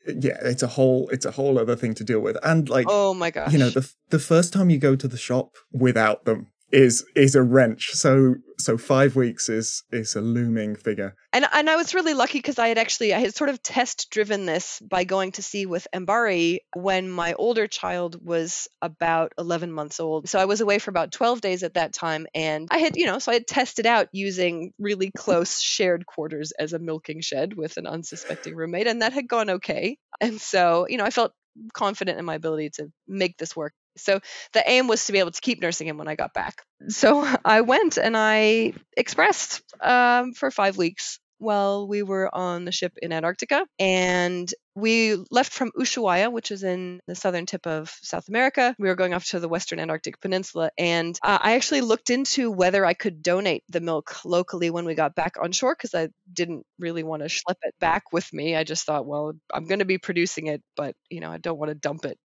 yeah, 0.06 0.38
it's 0.42 0.62
a 0.62 0.66
whole 0.66 1.08
it's 1.10 1.24
a 1.24 1.30
whole 1.30 1.58
other 1.58 1.76
thing 1.76 1.94
to 1.94 2.04
deal 2.04 2.20
with. 2.20 2.36
And 2.42 2.68
like 2.68 2.86
oh 2.88 3.14
my 3.14 3.30
gosh. 3.30 3.52
You 3.52 3.58
know, 3.58 3.70
the 3.70 3.90
the 4.10 4.18
first 4.18 4.52
time 4.52 4.70
you 4.70 4.78
go 4.78 4.96
to 4.96 5.08
the 5.08 5.16
shop 5.16 5.54
without 5.72 6.24
them 6.24 6.48
is 6.72 7.04
is 7.14 7.34
a 7.34 7.42
wrench. 7.42 7.90
So 7.92 8.36
so 8.58 8.78
five 8.78 9.16
weeks 9.16 9.48
is 9.48 9.82
is 9.92 10.16
a 10.16 10.20
looming 10.20 10.76
figure. 10.76 11.14
And 11.32 11.46
and 11.52 11.68
I 11.68 11.76
was 11.76 11.94
really 11.94 12.14
lucky 12.14 12.38
because 12.38 12.58
I 12.58 12.68
had 12.68 12.78
actually 12.78 13.14
I 13.14 13.20
had 13.20 13.34
sort 13.34 13.50
of 13.50 13.62
test 13.62 14.08
driven 14.10 14.46
this 14.46 14.80
by 14.80 15.04
going 15.04 15.32
to 15.32 15.42
sea 15.42 15.66
with 15.66 15.86
MBARI 15.94 16.58
when 16.74 17.10
my 17.10 17.34
older 17.34 17.66
child 17.66 18.18
was 18.24 18.68
about 18.82 19.32
11 19.38 19.72
months 19.72 20.00
old. 20.00 20.28
So 20.28 20.38
I 20.38 20.46
was 20.46 20.60
away 20.60 20.78
for 20.78 20.90
about 20.90 21.12
12 21.12 21.40
days 21.40 21.62
at 21.62 21.74
that 21.74 21.92
time, 21.92 22.26
and 22.34 22.68
I 22.70 22.78
had 22.78 22.96
you 22.96 23.06
know 23.06 23.18
so 23.18 23.30
I 23.30 23.34
had 23.34 23.46
tested 23.46 23.86
out 23.86 24.08
using 24.12 24.72
really 24.78 25.10
close 25.16 25.60
shared 25.74 26.06
quarters 26.06 26.52
as 26.58 26.72
a 26.72 26.78
milking 26.78 27.20
shed 27.20 27.54
with 27.54 27.76
an 27.76 27.86
unsuspecting 27.86 28.54
roommate, 28.54 28.86
and 28.86 29.02
that 29.02 29.12
had 29.12 29.28
gone 29.28 29.50
okay. 29.50 29.96
And 30.20 30.40
so 30.40 30.86
you 30.88 30.96
know 30.96 31.04
I 31.04 31.10
felt 31.10 31.32
confident 31.72 32.18
in 32.18 32.24
my 32.24 32.34
ability 32.34 32.70
to 32.70 32.88
make 33.06 33.36
this 33.36 33.54
work. 33.54 33.72
So 33.96 34.20
the 34.52 34.68
aim 34.68 34.88
was 34.88 35.06
to 35.06 35.12
be 35.12 35.18
able 35.18 35.30
to 35.30 35.40
keep 35.40 35.60
nursing 35.60 35.86
him 35.86 35.98
when 35.98 36.08
I 36.08 36.14
got 36.14 36.34
back. 36.34 36.62
So 36.88 37.24
I 37.44 37.62
went 37.62 37.98
and 37.98 38.16
I 38.16 38.74
expressed 38.96 39.62
um, 39.80 40.32
for 40.32 40.50
five 40.50 40.76
weeks 40.76 41.18
while 41.38 41.86
we 41.86 42.02
were 42.02 42.32
on 42.34 42.64
the 42.64 42.72
ship 42.72 42.96
in 43.02 43.12
Antarctica. 43.12 43.66
And 43.78 44.52
we 44.74 45.16
left 45.30 45.52
from 45.52 45.70
Ushuaia, 45.78 46.32
which 46.32 46.50
is 46.50 46.64
in 46.64 47.00
the 47.06 47.14
southern 47.14 47.46
tip 47.46 47.66
of 47.66 47.90
South 48.02 48.28
America. 48.28 48.74
We 48.78 48.88
were 48.88 48.94
going 48.94 49.14
off 49.14 49.26
to 49.26 49.40
the 49.40 49.48
western 49.48 49.78
Antarctic 49.78 50.20
Peninsula. 50.20 50.70
And 50.78 51.18
uh, 51.22 51.38
I 51.40 51.54
actually 51.54 51.82
looked 51.82 52.10
into 52.10 52.50
whether 52.50 52.84
I 52.84 52.94
could 52.94 53.22
donate 53.22 53.62
the 53.68 53.80
milk 53.80 54.24
locally 54.24 54.70
when 54.70 54.84
we 54.84 54.94
got 54.94 55.14
back 55.14 55.34
on 55.40 55.52
shore 55.52 55.74
because 55.74 55.94
I 55.94 56.08
didn't 56.32 56.64
really 56.78 57.02
want 57.02 57.22
to 57.22 57.28
schlep 57.28 57.56
it 57.62 57.74
back 57.78 58.12
with 58.12 58.32
me. 58.32 58.56
I 58.56 58.64
just 58.64 58.84
thought, 58.84 59.06
well, 59.06 59.32
I'm 59.52 59.66
going 59.66 59.80
to 59.80 59.84
be 59.84 59.98
producing 59.98 60.48
it, 60.48 60.62
but, 60.76 60.94
you 61.10 61.20
know, 61.20 61.30
I 61.30 61.38
don't 61.38 61.58
want 61.58 61.70
to 61.70 61.76
dump 61.76 62.04
it 62.04 62.18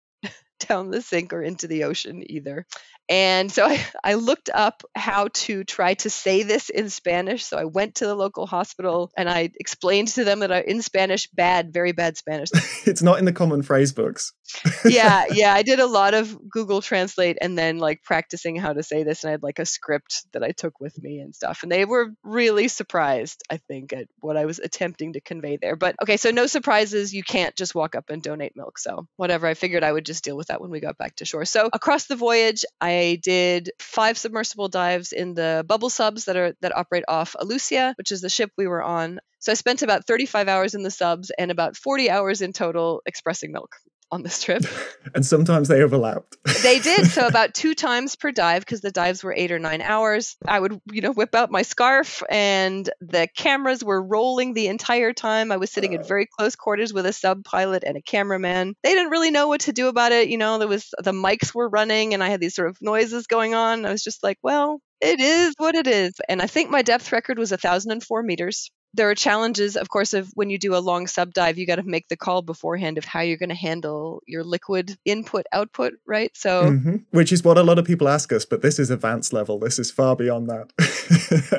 down 0.59 0.91
the 0.91 1.01
sink 1.01 1.33
or 1.33 1.41
into 1.43 1.67
the 1.67 1.83
ocean 1.85 2.23
either. 2.29 2.65
And 3.09 3.51
so 3.51 3.65
I, 3.67 3.85
I 4.03 4.13
looked 4.15 4.49
up 4.53 4.83
how 4.95 5.29
to 5.33 5.63
try 5.63 5.93
to 5.95 6.09
say 6.09 6.43
this 6.43 6.69
in 6.69 6.89
Spanish. 6.89 7.45
So 7.45 7.57
I 7.57 7.65
went 7.65 7.95
to 7.95 8.05
the 8.05 8.15
local 8.15 8.45
hospital 8.45 9.11
and 9.17 9.29
I 9.29 9.51
explained 9.59 10.09
to 10.09 10.23
them 10.23 10.39
that 10.39 10.51
I, 10.51 10.61
in 10.61 10.81
Spanish, 10.81 11.27
bad, 11.27 11.73
very 11.73 11.91
bad 11.91 12.17
Spanish. 12.17 12.49
it's 12.85 13.01
not 13.01 13.19
in 13.19 13.25
the 13.25 13.33
common 13.33 13.61
phrase 13.61 13.91
books. 13.91 14.33
yeah, 14.85 15.25
yeah. 15.31 15.53
I 15.53 15.63
did 15.63 15.79
a 15.79 15.87
lot 15.87 16.13
of 16.13 16.37
Google 16.49 16.81
Translate 16.81 17.37
and 17.41 17.57
then 17.57 17.79
like 17.79 18.03
practicing 18.03 18.55
how 18.55 18.73
to 18.73 18.83
say 18.83 19.03
this. 19.03 19.23
And 19.23 19.29
I 19.29 19.31
had 19.31 19.43
like 19.43 19.59
a 19.59 19.65
script 19.65 20.25
that 20.33 20.43
I 20.43 20.51
took 20.51 20.79
with 20.79 21.01
me 21.01 21.19
and 21.19 21.35
stuff. 21.35 21.63
And 21.63 21.71
they 21.71 21.85
were 21.85 22.13
really 22.23 22.67
surprised, 22.67 23.43
I 23.49 23.57
think, 23.57 23.93
at 23.93 24.07
what 24.19 24.37
I 24.37 24.45
was 24.45 24.59
attempting 24.59 25.13
to 25.13 25.21
convey 25.21 25.57
there. 25.61 25.75
But 25.75 25.95
okay, 26.01 26.17
so 26.17 26.31
no 26.31 26.47
surprises. 26.47 27.13
You 27.13 27.23
can't 27.23 27.55
just 27.55 27.75
walk 27.75 27.95
up 27.95 28.09
and 28.09 28.21
donate 28.21 28.55
milk. 28.55 28.79
So 28.79 29.07
whatever. 29.17 29.47
I 29.47 29.53
figured 29.53 29.83
I 29.83 29.91
would 29.91 30.05
just 30.05 30.23
deal 30.23 30.37
with 30.37 30.47
that 30.47 30.61
when 30.61 30.71
we 30.71 30.79
got 30.79 30.97
back 30.97 31.17
to 31.17 31.25
shore. 31.25 31.45
So 31.45 31.69
across 31.73 32.07
the 32.07 32.15
voyage, 32.15 32.63
I 32.79 32.96
did 33.21 33.71
five 33.79 34.17
submersible 34.17 34.67
dives 34.67 35.11
in 35.11 35.33
the 35.33 35.63
bubble 35.67 35.89
subs 35.89 36.25
that 36.25 36.35
are 36.35 36.53
that 36.61 36.75
operate 36.75 37.05
off 37.07 37.35
Alucia, 37.39 37.93
which 37.97 38.11
is 38.11 38.21
the 38.21 38.29
ship 38.29 38.51
we 38.57 38.67
were 38.67 38.83
on. 38.83 39.19
So 39.39 39.51
I 39.51 39.55
spent 39.55 39.83
about 39.83 40.07
35 40.07 40.47
hours 40.47 40.75
in 40.75 40.83
the 40.83 40.91
subs 40.91 41.31
and 41.37 41.51
about 41.51 41.77
40 41.77 42.09
hours 42.09 42.41
in 42.41 42.53
total 42.53 43.01
expressing 43.05 43.51
milk 43.51 43.75
on 44.11 44.23
this 44.23 44.43
trip. 44.43 44.63
and 45.15 45.25
sometimes 45.25 45.67
they 45.67 45.81
overlapped. 45.81 46.37
they 46.63 46.79
did. 46.79 47.07
So 47.07 47.27
about 47.27 47.53
two 47.53 47.75
times 47.75 48.15
per 48.15 48.31
dive, 48.31 48.61
because 48.61 48.81
the 48.81 48.91
dives 48.91 49.23
were 49.23 49.33
eight 49.35 49.51
or 49.51 49.59
nine 49.59 49.81
hours, 49.81 50.37
I 50.45 50.59
would, 50.59 50.79
you 50.91 51.01
know, 51.01 51.11
whip 51.11 51.35
out 51.35 51.51
my 51.51 51.61
scarf 51.61 52.23
and 52.29 52.89
the 53.01 53.27
cameras 53.35 53.83
were 53.83 54.01
rolling 54.01 54.53
the 54.53 54.67
entire 54.67 55.13
time. 55.13 55.51
I 55.51 55.57
was 55.57 55.71
sitting 55.71 55.95
uh, 55.95 55.99
in 55.99 56.07
very 56.07 56.25
close 56.25 56.55
quarters 56.55 56.93
with 56.93 57.05
a 57.05 57.13
sub 57.13 57.43
pilot 57.43 57.83
and 57.85 57.97
a 57.97 58.01
cameraman. 58.01 58.75
They 58.83 58.93
didn't 58.93 59.11
really 59.11 59.31
know 59.31 59.47
what 59.47 59.61
to 59.61 59.73
do 59.73 59.87
about 59.87 60.11
it. 60.11 60.29
You 60.29 60.37
know, 60.37 60.57
there 60.57 60.67
was 60.67 60.93
the 60.97 61.11
mics 61.11 61.53
were 61.53 61.69
running 61.69 62.13
and 62.13 62.23
I 62.23 62.29
had 62.29 62.39
these 62.39 62.55
sort 62.55 62.69
of 62.69 62.77
noises 62.81 63.27
going 63.27 63.55
on. 63.55 63.85
I 63.85 63.91
was 63.91 64.03
just 64.03 64.23
like, 64.23 64.37
well, 64.41 64.79
it 65.01 65.19
is 65.19 65.53
what 65.57 65.75
it 65.75 65.87
is. 65.87 66.13
And 66.27 66.41
I 66.41 66.47
think 66.47 66.69
my 66.69 66.81
depth 66.81 67.11
record 67.11 67.37
was 67.37 67.51
1,004 67.51 68.23
meters 68.23 68.71
there 68.97 69.09
are 69.09 69.15
challenges, 69.15 69.77
of 69.77 69.89
course, 69.89 70.13
of 70.13 70.29
when 70.33 70.49
you 70.49 70.57
do 70.57 70.75
a 70.75 70.79
long 70.79 71.07
sub 71.07 71.33
dive, 71.33 71.57
you 71.57 71.65
got 71.65 71.75
to 71.75 71.83
make 71.83 72.07
the 72.07 72.17
call 72.17 72.41
beforehand 72.41 72.97
of 72.97 73.05
how 73.05 73.21
you're 73.21 73.37
going 73.37 73.49
to 73.49 73.55
handle 73.55 74.21
your 74.27 74.43
liquid 74.43 74.97
input 75.05 75.45
output, 75.53 75.93
right? 76.05 76.35
So, 76.35 76.63
mm-hmm. 76.63 76.95
which 77.11 77.31
is 77.31 77.43
what 77.43 77.57
a 77.57 77.63
lot 77.63 77.79
of 77.79 77.85
people 77.85 78.09
ask 78.09 78.33
us, 78.33 78.45
but 78.45 78.61
this 78.61 78.79
is 78.79 78.89
advanced 78.89 79.31
level. 79.33 79.59
This 79.59 79.79
is 79.79 79.91
far 79.91 80.15
beyond 80.15 80.49
that. 80.49 80.73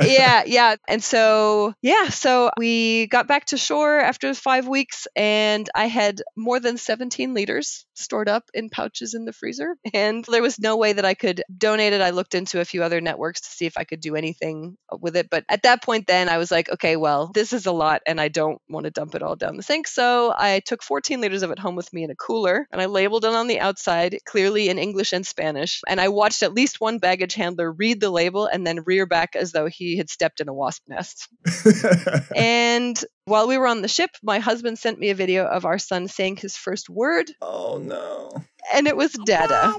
yeah, 0.06 0.42
yeah. 0.46 0.76
And 0.86 1.02
so, 1.02 1.74
yeah, 1.80 2.08
so 2.08 2.50
we 2.56 3.06
got 3.06 3.26
back 3.26 3.46
to 3.46 3.56
shore 3.56 3.98
after 3.98 4.34
five 4.34 4.66
weeks, 4.66 5.06
and 5.16 5.68
I 5.74 5.86
had 5.86 6.22
more 6.36 6.60
than 6.60 6.76
17 6.76 7.34
liters 7.34 7.86
stored 7.94 8.28
up 8.28 8.44
in 8.54 8.70
pouches 8.70 9.14
in 9.14 9.24
the 9.24 9.32
freezer. 9.32 9.76
And 9.92 10.24
there 10.24 10.42
was 10.42 10.58
no 10.58 10.76
way 10.76 10.92
that 10.92 11.04
I 11.04 11.14
could 11.14 11.42
donate 11.56 11.92
it. 11.92 12.00
I 12.00 12.10
looked 12.10 12.34
into 12.34 12.60
a 12.60 12.64
few 12.64 12.82
other 12.82 13.00
networks 13.00 13.42
to 13.42 13.50
see 13.50 13.66
if 13.66 13.76
I 13.76 13.84
could 13.84 14.00
do 14.00 14.16
anything 14.16 14.76
with 15.00 15.16
it. 15.16 15.28
But 15.30 15.44
at 15.48 15.62
that 15.64 15.82
point, 15.82 16.06
then 16.06 16.28
I 16.28 16.38
was 16.38 16.50
like, 16.50 16.70
okay, 16.70 16.96
well, 16.96 17.27
this 17.34 17.52
is 17.52 17.66
a 17.66 17.72
lot 17.72 18.02
and 18.06 18.20
I 18.20 18.28
don't 18.28 18.60
want 18.68 18.84
to 18.84 18.90
dump 18.90 19.14
it 19.14 19.22
all 19.22 19.36
down 19.36 19.56
the 19.56 19.62
sink. 19.62 19.86
So 19.86 20.32
I 20.36 20.60
took 20.60 20.82
14 20.82 21.20
liters 21.20 21.42
of 21.42 21.50
it 21.50 21.58
home 21.58 21.76
with 21.76 21.92
me 21.92 22.04
in 22.04 22.10
a 22.10 22.14
cooler 22.14 22.66
and 22.72 22.80
I 22.80 22.86
labeled 22.86 23.24
it 23.24 23.34
on 23.34 23.46
the 23.46 23.60
outside, 23.60 24.18
clearly 24.24 24.68
in 24.68 24.78
English 24.78 25.12
and 25.12 25.26
Spanish. 25.26 25.80
And 25.86 26.00
I 26.00 26.08
watched 26.08 26.42
at 26.42 26.54
least 26.54 26.80
one 26.80 26.98
baggage 26.98 27.34
handler 27.34 27.70
read 27.70 28.00
the 28.00 28.10
label 28.10 28.46
and 28.46 28.66
then 28.66 28.84
rear 28.84 29.06
back 29.06 29.36
as 29.36 29.52
though 29.52 29.66
he 29.66 29.96
had 29.96 30.10
stepped 30.10 30.40
in 30.40 30.48
a 30.48 30.54
wasp 30.54 30.82
nest. 30.88 31.28
and 32.36 33.02
while 33.24 33.48
we 33.48 33.58
were 33.58 33.66
on 33.66 33.82
the 33.82 33.88
ship, 33.88 34.10
my 34.22 34.38
husband 34.38 34.78
sent 34.78 34.98
me 34.98 35.10
a 35.10 35.14
video 35.14 35.46
of 35.46 35.64
our 35.64 35.78
son 35.78 36.08
saying 36.08 36.36
his 36.36 36.56
first 36.56 36.88
word. 36.88 37.30
Oh 37.42 37.78
no. 37.78 38.42
And 38.72 38.86
it 38.86 38.96
was 38.96 39.12
dada 39.12 39.74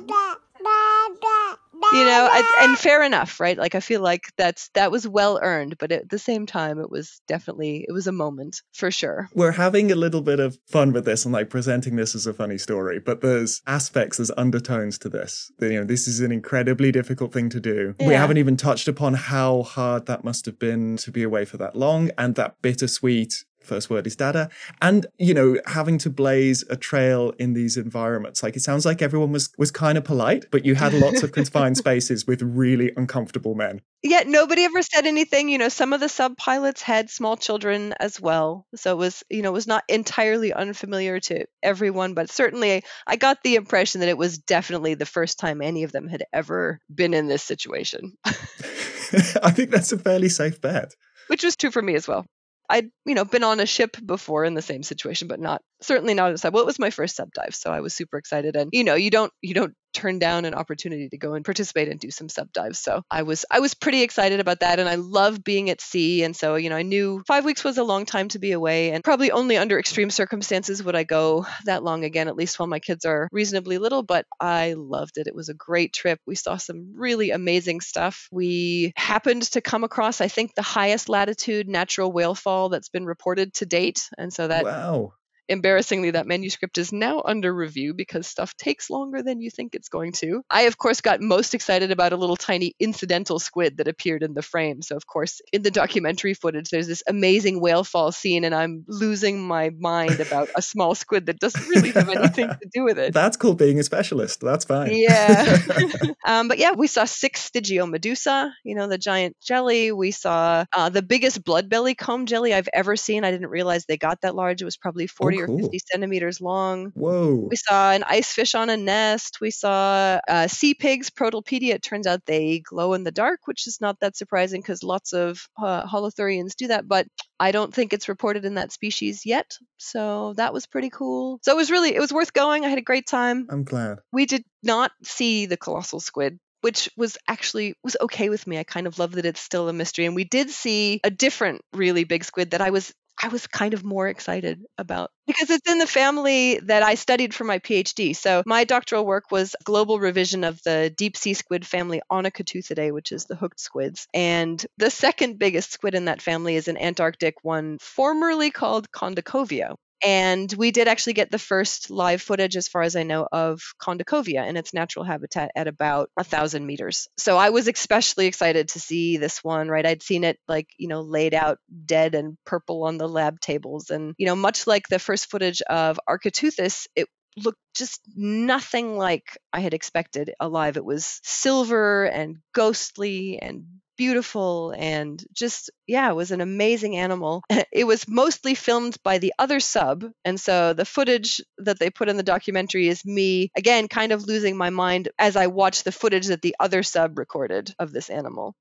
you 1.93 2.05
know 2.05 2.29
I, 2.31 2.43
and 2.61 2.77
fair 2.77 3.03
enough 3.03 3.39
right? 3.39 3.57
Like 3.57 3.75
i 3.75 3.79
feel 3.79 4.01
like 4.01 4.31
that's 4.37 4.69
that 4.73 4.91
was 4.91 5.07
well 5.07 5.39
earned 5.41 5.77
but 5.77 5.91
at 5.91 6.09
the 6.09 6.19
same 6.19 6.45
time 6.45 6.79
it 6.79 6.89
was 6.89 7.21
definitely 7.27 7.85
it 7.87 7.91
was 7.91 8.07
a 8.07 8.11
moment 8.11 8.61
for 8.73 8.91
sure. 8.91 9.29
We're 9.33 9.51
having 9.51 9.91
a 9.91 9.95
little 9.95 10.21
bit 10.21 10.39
of 10.39 10.57
fun 10.67 10.93
with 10.93 11.05
this 11.05 11.25
and 11.25 11.33
like 11.33 11.49
presenting 11.49 11.95
this 11.95 12.15
as 12.15 12.27
a 12.27 12.33
funny 12.33 12.57
story 12.57 12.99
but 12.99 13.21
there's 13.21 13.61
aspects 13.67 14.17
there's 14.17 14.31
undertones 14.37 14.97
to 14.99 15.09
this. 15.09 15.51
You 15.59 15.79
know 15.79 15.83
this 15.83 16.07
is 16.07 16.19
an 16.19 16.31
incredibly 16.31 16.91
difficult 16.91 17.33
thing 17.33 17.49
to 17.49 17.59
do. 17.59 17.95
Yeah. 17.99 18.07
we 18.07 18.13
haven't 18.13 18.37
even 18.37 18.57
touched 18.57 18.87
upon 18.87 19.13
how 19.15 19.63
hard 19.63 20.05
that 20.07 20.23
must 20.23 20.45
have 20.45 20.59
been 20.59 20.97
to 20.97 21.11
be 21.11 21.23
away 21.23 21.45
for 21.45 21.57
that 21.57 21.75
long 21.75 22.11
and 22.17 22.35
that 22.35 22.61
bittersweet 22.61 23.45
first 23.69 23.89
word 23.89 24.05
is 24.07 24.15
dada. 24.15 24.49
And 24.81 25.05
you 25.17 25.33
know 25.33 25.57
having 25.65 25.97
to 25.99 26.09
blaze 26.09 26.63
a 26.69 26.75
trail 26.75 27.33
in 27.39 27.53
these 27.53 27.77
environments 27.77 28.43
like 28.43 28.55
it 28.55 28.61
sounds 28.61 28.85
like 28.85 29.01
everyone 29.01 29.31
was 29.31 29.49
was 29.57 29.71
kind 29.71 29.97
of 29.97 30.03
polite 30.03 30.45
but 30.51 30.65
you 30.65 30.75
had 30.75 30.93
lots 30.93 31.23
of 31.23 31.31
confined 31.39 31.77
spaces 31.77 32.27
with 32.27 32.41
really 32.41 32.91
uncomfortable 32.97 33.55
men. 33.55 33.81
Yeah 34.03 34.23
nobody 34.25 34.63
ever 34.63 34.81
said 34.81 35.05
anything 35.05 35.49
you 35.49 35.57
know 35.57 35.69
some 35.69 35.93
of 35.93 35.99
the 35.99 36.09
sub 36.09 36.37
pilots 36.37 36.81
had 36.81 37.09
small 37.09 37.37
children 37.37 37.93
as 37.99 38.19
well 38.19 38.65
so 38.75 38.91
it 38.91 38.97
was 38.97 39.23
you 39.29 39.41
know 39.41 39.49
it 39.49 39.53
was 39.53 39.67
not 39.67 39.83
entirely 39.87 40.51
unfamiliar 40.53 41.19
to 41.19 41.45
everyone 41.61 42.13
but 42.13 42.29
certainly 42.29 42.83
i 43.07 43.15
got 43.15 43.43
the 43.43 43.55
impression 43.55 44.01
that 44.01 44.09
it 44.09 44.17
was 44.17 44.37
definitely 44.37 44.95
the 44.95 45.05
first 45.05 45.39
time 45.39 45.61
any 45.61 45.83
of 45.83 45.91
them 45.91 46.07
had 46.07 46.23
ever 46.33 46.79
been 46.93 47.13
in 47.13 47.27
this 47.27 47.43
situation. 47.43 48.13
I 48.25 49.51
think 49.51 49.71
that's 49.71 49.91
a 49.91 49.97
fairly 49.97 50.29
safe 50.29 50.61
bet. 50.61 50.95
Which 51.27 51.43
was 51.43 51.55
true 51.55 51.71
for 51.71 51.81
me 51.81 51.95
as 51.95 52.07
well 52.07 52.25
I'd, 52.69 52.89
you 53.05 53.15
know, 53.15 53.25
been 53.25 53.43
on 53.43 53.59
a 53.59 53.65
ship 53.65 53.97
before 54.05 54.45
in 54.45 54.53
the 54.53 54.61
same 54.61 54.83
situation, 54.83 55.27
but 55.27 55.39
not 55.39 55.61
certainly 55.81 56.13
not 56.13 56.31
a 56.31 56.37
sub. 56.37 56.53
Well, 56.53 56.63
it 56.63 56.67
was 56.67 56.79
my 56.79 56.91
first 56.91 57.15
sub 57.15 57.33
dive, 57.33 57.55
so 57.55 57.71
I 57.71 57.81
was 57.81 57.93
super 57.93 58.17
excited. 58.17 58.55
And 58.55 58.69
you 58.73 58.83
know, 58.83 58.95
you 58.95 59.09
don't 59.09 59.33
you 59.41 59.53
don't 59.53 59.73
turn 59.93 60.19
down 60.19 60.45
an 60.45 60.53
opportunity 60.53 61.09
to 61.09 61.17
go 61.17 61.33
and 61.33 61.45
participate 61.45 61.89
and 61.89 61.99
do 61.99 62.11
some 62.11 62.29
sub 62.29 62.51
dives. 62.51 62.79
So 62.79 63.01
I 63.09 63.23
was 63.23 63.45
I 63.49 63.59
was 63.59 63.73
pretty 63.73 64.01
excited 64.01 64.39
about 64.39 64.61
that, 64.61 64.79
and 64.79 64.87
I 64.87 64.95
love 64.95 65.43
being 65.43 65.69
at 65.69 65.81
sea. 65.81 66.23
And 66.23 66.35
so 66.35 66.55
you 66.55 66.69
know, 66.69 66.75
I 66.75 66.83
knew 66.83 67.23
five 67.27 67.45
weeks 67.45 67.63
was 67.63 67.77
a 67.77 67.83
long 67.83 68.05
time 68.05 68.29
to 68.29 68.39
be 68.39 68.51
away, 68.51 68.91
and 68.91 69.03
probably 69.03 69.31
only 69.31 69.57
under 69.57 69.79
extreme 69.79 70.09
circumstances 70.09 70.83
would 70.83 70.95
I 70.95 71.03
go 71.03 71.45
that 71.65 71.83
long 71.83 72.03
again. 72.03 72.27
At 72.27 72.35
least 72.35 72.59
while 72.59 72.67
my 72.67 72.79
kids 72.79 73.05
are 73.05 73.27
reasonably 73.31 73.77
little. 73.77 74.03
But 74.03 74.25
I 74.39 74.73
loved 74.77 75.17
it. 75.17 75.27
It 75.27 75.35
was 75.35 75.49
a 75.49 75.53
great 75.53 75.93
trip. 75.93 76.19
We 76.25 76.35
saw 76.35 76.57
some 76.57 76.93
really 76.95 77.31
amazing 77.31 77.81
stuff. 77.81 78.27
We 78.31 78.93
happened 78.95 79.43
to 79.43 79.61
come 79.61 79.83
across, 79.83 80.21
I 80.21 80.27
think, 80.27 80.55
the 80.55 80.61
highest 80.61 81.09
latitude 81.09 81.67
natural 81.67 82.11
whale 82.11 82.35
fall 82.35 82.69
that's 82.69 82.89
been 82.89 83.05
reported 83.05 83.53
to 83.55 83.65
date, 83.65 84.09
and 84.17 84.33
so 84.33 84.47
that 84.47 84.63
wow 84.63 85.13
Embarrassingly, 85.49 86.11
that 86.11 86.27
manuscript 86.27 86.77
is 86.77 86.93
now 86.93 87.23
under 87.25 87.53
review 87.53 87.95
because 87.95 88.27
stuff 88.27 88.55
takes 88.55 88.89
longer 88.89 89.23
than 89.23 89.41
you 89.41 89.49
think 89.49 89.73
it's 89.73 89.89
going 89.89 90.11
to. 90.11 90.43
I, 90.49 90.63
of 90.63 90.77
course, 90.77 91.01
got 91.01 91.21
most 91.21 91.55
excited 91.55 91.91
about 91.91 92.13
a 92.13 92.17
little 92.17 92.37
tiny 92.37 92.75
incidental 92.79 93.39
squid 93.39 93.77
that 93.77 93.87
appeared 93.87 94.21
in 94.21 94.35
the 94.35 94.43
frame. 94.43 94.83
So, 94.83 94.95
of 94.95 95.07
course, 95.07 95.41
in 95.51 95.63
the 95.63 95.71
documentary 95.71 96.35
footage, 96.35 96.69
there's 96.69 96.87
this 96.87 97.01
amazing 97.07 97.59
whale 97.59 97.83
fall 97.83 98.11
scene, 98.11 98.43
and 98.43 98.53
I'm 98.53 98.85
losing 98.87 99.41
my 99.41 99.71
mind 99.71 100.19
about 100.19 100.49
a 100.55 100.61
small 100.61 100.93
squid 100.93 101.25
that 101.25 101.39
doesn't 101.39 101.67
really 101.67 101.91
have 101.91 102.09
anything 102.09 102.47
to 102.47 102.69
do 102.71 102.83
with 102.83 102.99
it. 102.99 103.13
That's 103.13 103.35
cool 103.35 103.55
being 103.55 103.79
a 103.79 103.83
specialist. 103.83 104.41
That's 104.41 104.65
fine. 104.65 104.91
Yeah. 104.93 105.57
um, 106.25 106.47
but 106.47 106.59
yeah, 106.59 106.73
we 106.73 106.85
saw 106.85 107.05
six 107.05 107.49
Stygiomedusa, 107.49 108.51
you 108.63 108.75
know, 108.75 108.87
the 108.87 108.99
giant 108.99 109.35
jelly. 109.41 109.91
We 109.91 110.11
saw 110.11 110.65
uh, 110.71 110.89
the 110.89 111.01
biggest 111.01 111.43
blood 111.43 111.69
belly 111.69 111.95
comb 111.95 112.27
jelly 112.27 112.53
I've 112.53 112.69
ever 112.71 112.95
seen. 112.95 113.23
I 113.23 113.31
didn't 113.31 113.49
realize 113.49 113.85
they 113.85 113.97
got 113.97 114.21
that 114.21 114.35
large. 114.35 114.61
It 114.61 114.65
was 114.65 114.77
probably 114.77 115.07
40 115.07 115.38
or 115.39 115.47
50 115.47 115.79
centimeters 115.91 116.41
long. 116.41 116.91
Whoa. 116.95 117.47
We 117.49 117.55
saw 117.55 117.91
an 117.91 118.03
ice 118.03 118.31
fish 118.31 118.55
on 118.55 118.69
a 118.69 118.77
nest. 118.77 119.39
We 119.41 119.51
saw 119.51 120.19
uh, 120.27 120.47
sea 120.47 120.73
pigs, 120.73 121.09
Protelpidia. 121.09 121.75
It 121.75 121.83
turns 121.83 122.07
out 122.07 122.25
they 122.25 122.59
glow 122.59 122.93
in 122.93 123.03
the 123.03 123.11
dark, 123.11 123.41
which 123.45 123.67
is 123.67 123.79
not 123.81 123.99
that 123.99 124.17
surprising 124.17 124.61
because 124.61 124.83
lots 124.83 125.13
of 125.13 125.47
uh, 125.57 125.85
holothurians 125.85 126.55
do 126.55 126.67
that. 126.67 126.87
But 126.87 127.07
I 127.39 127.51
don't 127.51 127.73
think 127.73 127.93
it's 127.93 128.09
reported 128.09 128.45
in 128.45 128.55
that 128.55 128.71
species 128.71 129.25
yet. 129.25 129.57
So 129.77 130.33
that 130.37 130.53
was 130.53 130.65
pretty 130.65 130.89
cool. 130.89 131.39
So 131.43 131.51
it 131.51 131.57
was 131.57 131.71
really, 131.71 131.95
it 131.95 131.99
was 131.99 132.13
worth 132.13 132.33
going. 132.33 132.65
I 132.65 132.69
had 132.69 132.77
a 132.77 132.83
great 132.83 133.07
time. 133.07 133.47
I'm 133.49 133.63
glad. 133.63 133.99
We 134.11 134.25
did 134.25 134.43
not 134.63 134.91
see 135.03 135.45
the 135.45 135.57
colossal 135.57 135.99
squid 135.99 136.39
which 136.61 136.89
was 136.97 137.17
actually 137.27 137.75
was 137.83 137.97
okay 138.01 138.29
with 138.29 138.45
me. 138.45 138.57
I 138.57 138.63
kind 138.63 138.87
of 138.87 138.99
love 138.99 139.13
that 139.13 139.25
it's 139.25 139.39
still 139.39 139.69
a 139.69 139.73
mystery. 139.73 140.05
And 140.05 140.15
we 140.15 140.23
did 140.23 140.49
see 140.49 140.99
a 141.03 141.09
different 141.09 141.61
really 141.73 142.03
big 142.03 142.23
squid 142.23 142.51
that 142.51 142.61
I 142.61 142.69
was 142.71 142.93
I 143.21 143.27
was 143.27 143.47
kind 143.47 143.73
of 143.73 143.83
more 143.83 144.07
excited 144.07 144.61
about 144.77 145.11
because 145.27 145.49
it's 145.49 145.69
in 145.69 145.77
the 145.77 145.87
family 145.87 146.59
that 146.63 146.83
I 146.83 146.95
studied 146.95 147.33
for 147.33 147.43
my 147.43 147.59
PhD. 147.59 148.15
So 148.15 148.43
my 148.45 148.63
doctoral 148.63 149.05
work 149.05 149.25
was 149.29 149.55
global 149.63 149.99
revision 149.99 150.43
of 150.43 150.61
the 150.63 150.93
deep 150.95 151.17
sea 151.17 151.33
squid 151.33 151.67
family 151.67 152.01
Onychoteuthidae, 152.11 152.93
which 152.93 153.11
is 153.11 153.25
the 153.25 153.35
hooked 153.35 153.59
squids. 153.59 154.07
And 154.13 154.65
the 154.77 154.89
second 154.89 155.37
biggest 155.37 155.71
squid 155.71 155.95
in 155.95 156.05
that 156.05 156.21
family 156.21 156.55
is 156.55 156.67
an 156.69 156.77
Antarctic 156.77 157.35
one 157.43 157.77
formerly 157.79 158.51
called 158.51 158.89
Kondakovia, 158.91 159.75
and 160.03 160.51
we 160.53 160.71
did 160.71 160.87
actually 160.87 161.13
get 161.13 161.31
the 161.31 161.39
first 161.39 161.89
live 161.89 162.21
footage, 162.21 162.55
as 162.55 162.67
far 162.67 162.81
as 162.81 162.95
I 162.95 163.03
know, 163.03 163.27
of 163.31 163.61
Kondakovia 163.81 164.47
in 164.47 164.57
its 164.57 164.73
natural 164.73 165.05
habitat 165.05 165.51
at 165.55 165.67
about 165.67 166.09
a 166.17 166.23
thousand 166.23 166.65
meters. 166.65 167.07
So 167.17 167.37
I 167.37 167.49
was 167.49 167.67
especially 167.67 168.27
excited 168.27 168.69
to 168.69 168.79
see 168.79 169.17
this 169.17 169.43
one, 169.43 169.67
right? 169.67 169.85
I'd 169.85 170.03
seen 170.03 170.23
it 170.23 170.37
like, 170.47 170.67
you 170.77 170.87
know, 170.87 171.01
laid 171.01 171.33
out 171.33 171.57
dead 171.85 172.15
and 172.15 172.37
purple 172.45 172.85
on 172.85 172.97
the 172.97 173.07
lab 173.07 173.39
tables. 173.39 173.89
And, 173.89 174.13
you 174.17 174.25
know, 174.25 174.35
much 174.35 174.67
like 174.67 174.87
the 174.87 174.99
first 174.99 175.29
footage 175.29 175.61
of 175.61 175.99
Architeuthis, 176.07 176.87
it 176.95 177.07
looked 177.37 177.59
just 177.75 178.01
nothing 178.15 178.97
like 178.97 179.37
I 179.53 179.59
had 179.59 179.73
expected 179.73 180.33
alive. 180.39 180.77
It 180.77 180.85
was 180.85 181.19
silver 181.23 182.05
and 182.05 182.37
ghostly 182.53 183.39
and 183.39 183.65
beautiful 183.99 184.73
and 184.77 185.21
just 185.33 185.69
yeah 185.85 186.09
it 186.09 186.15
was 186.15 186.31
an 186.31 186.39
amazing 186.39 186.95
animal. 186.95 187.43
It 187.71 187.83
was 187.85 188.07
mostly 188.07 188.55
filmed 188.55 188.95
by 189.03 189.17
the 189.17 189.33
other 189.37 189.59
sub 189.59 190.05
and 190.23 190.39
so 190.39 190.73
the 190.73 190.85
footage 190.85 191.41
that 191.57 191.79
they 191.79 191.89
put 191.89 192.07
in 192.07 192.15
the 192.15 192.23
documentary 192.23 192.87
is 192.87 193.05
me 193.05 193.51
again 193.57 193.89
kind 193.89 194.13
of 194.13 194.23
losing 194.23 194.55
my 194.55 194.69
mind 194.69 195.09
as 195.19 195.35
i 195.35 195.47
watch 195.47 195.83
the 195.83 195.91
footage 195.91 196.27
that 196.27 196.41
the 196.41 196.55
other 196.59 196.81
sub 196.81 197.19
recorded 197.19 197.73
of 197.77 197.91
this 197.91 198.09
animal. 198.09 198.55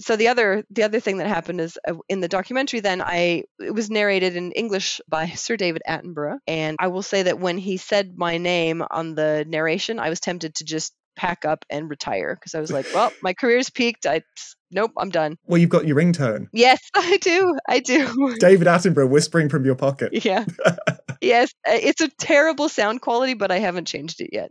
So 0.00 0.14
the 0.14 0.28
other 0.28 0.64
the 0.70 0.84
other 0.84 1.00
thing 1.00 1.16
that 1.18 1.26
happened 1.26 1.60
is 1.60 1.78
uh, 1.88 1.94
in 2.08 2.20
the 2.20 2.34
documentary 2.38 2.80
then 2.80 3.02
i 3.02 3.44
it 3.58 3.74
was 3.80 3.90
narrated 3.90 4.36
in 4.36 4.52
english 4.52 5.00
by 5.08 5.24
sir 5.44 5.56
david 5.56 5.82
attenborough 5.88 6.38
and 6.46 6.76
i 6.78 6.88
will 6.92 7.02
say 7.12 7.22
that 7.24 7.40
when 7.40 7.58
he 7.58 7.76
said 7.76 8.16
my 8.16 8.38
name 8.38 8.84
on 9.00 9.14
the 9.16 9.44
narration 9.48 9.98
i 9.98 10.10
was 10.10 10.20
tempted 10.20 10.54
to 10.54 10.64
just 10.64 10.92
pack 11.16 11.44
up 11.44 11.64
and 11.70 11.88
retire 11.88 12.34
because 12.34 12.54
I 12.54 12.60
was 12.60 12.70
like, 12.70 12.86
well, 12.94 13.12
my 13.22 13.32
career's 13.32 13.70
peaked. 13.70 14.06
I 14.06 14.22
nope, 14.70 14.92
I'm 14.98 15.10
done. 15.10 15.38
Well, 15.46 15.58
you've 15.58 15.70
got 15.70 15.86
your 15.86 15.96
ringtone. 15.96 16.48
Yes, 16.52 16.80
I 16.94 17.16
do. 17.18 17.56
I 17.68 17.80
do. 17.80 18.36
David 18.38 18.66
Attenborough 18.66 19.08
whispering 19.08 19.48
from 19.48 19.64
your 19.64 19.74
pocket. 19.74 20.24
Yeah. 20.24 20.44
yes, 21.20 21.52
uh, 21.66 21.72
it's 21.72 22.00
a 22.00 22.08
terrible 22.08 22.68
sound 22.68 23.00
quality, 23.00 23.34
but 23.34 23.50
I 23.50 23.58
haven't 23.58 23.86
changed 23.86 24.20
it 24.20 24.30
yet. 24.32 24.50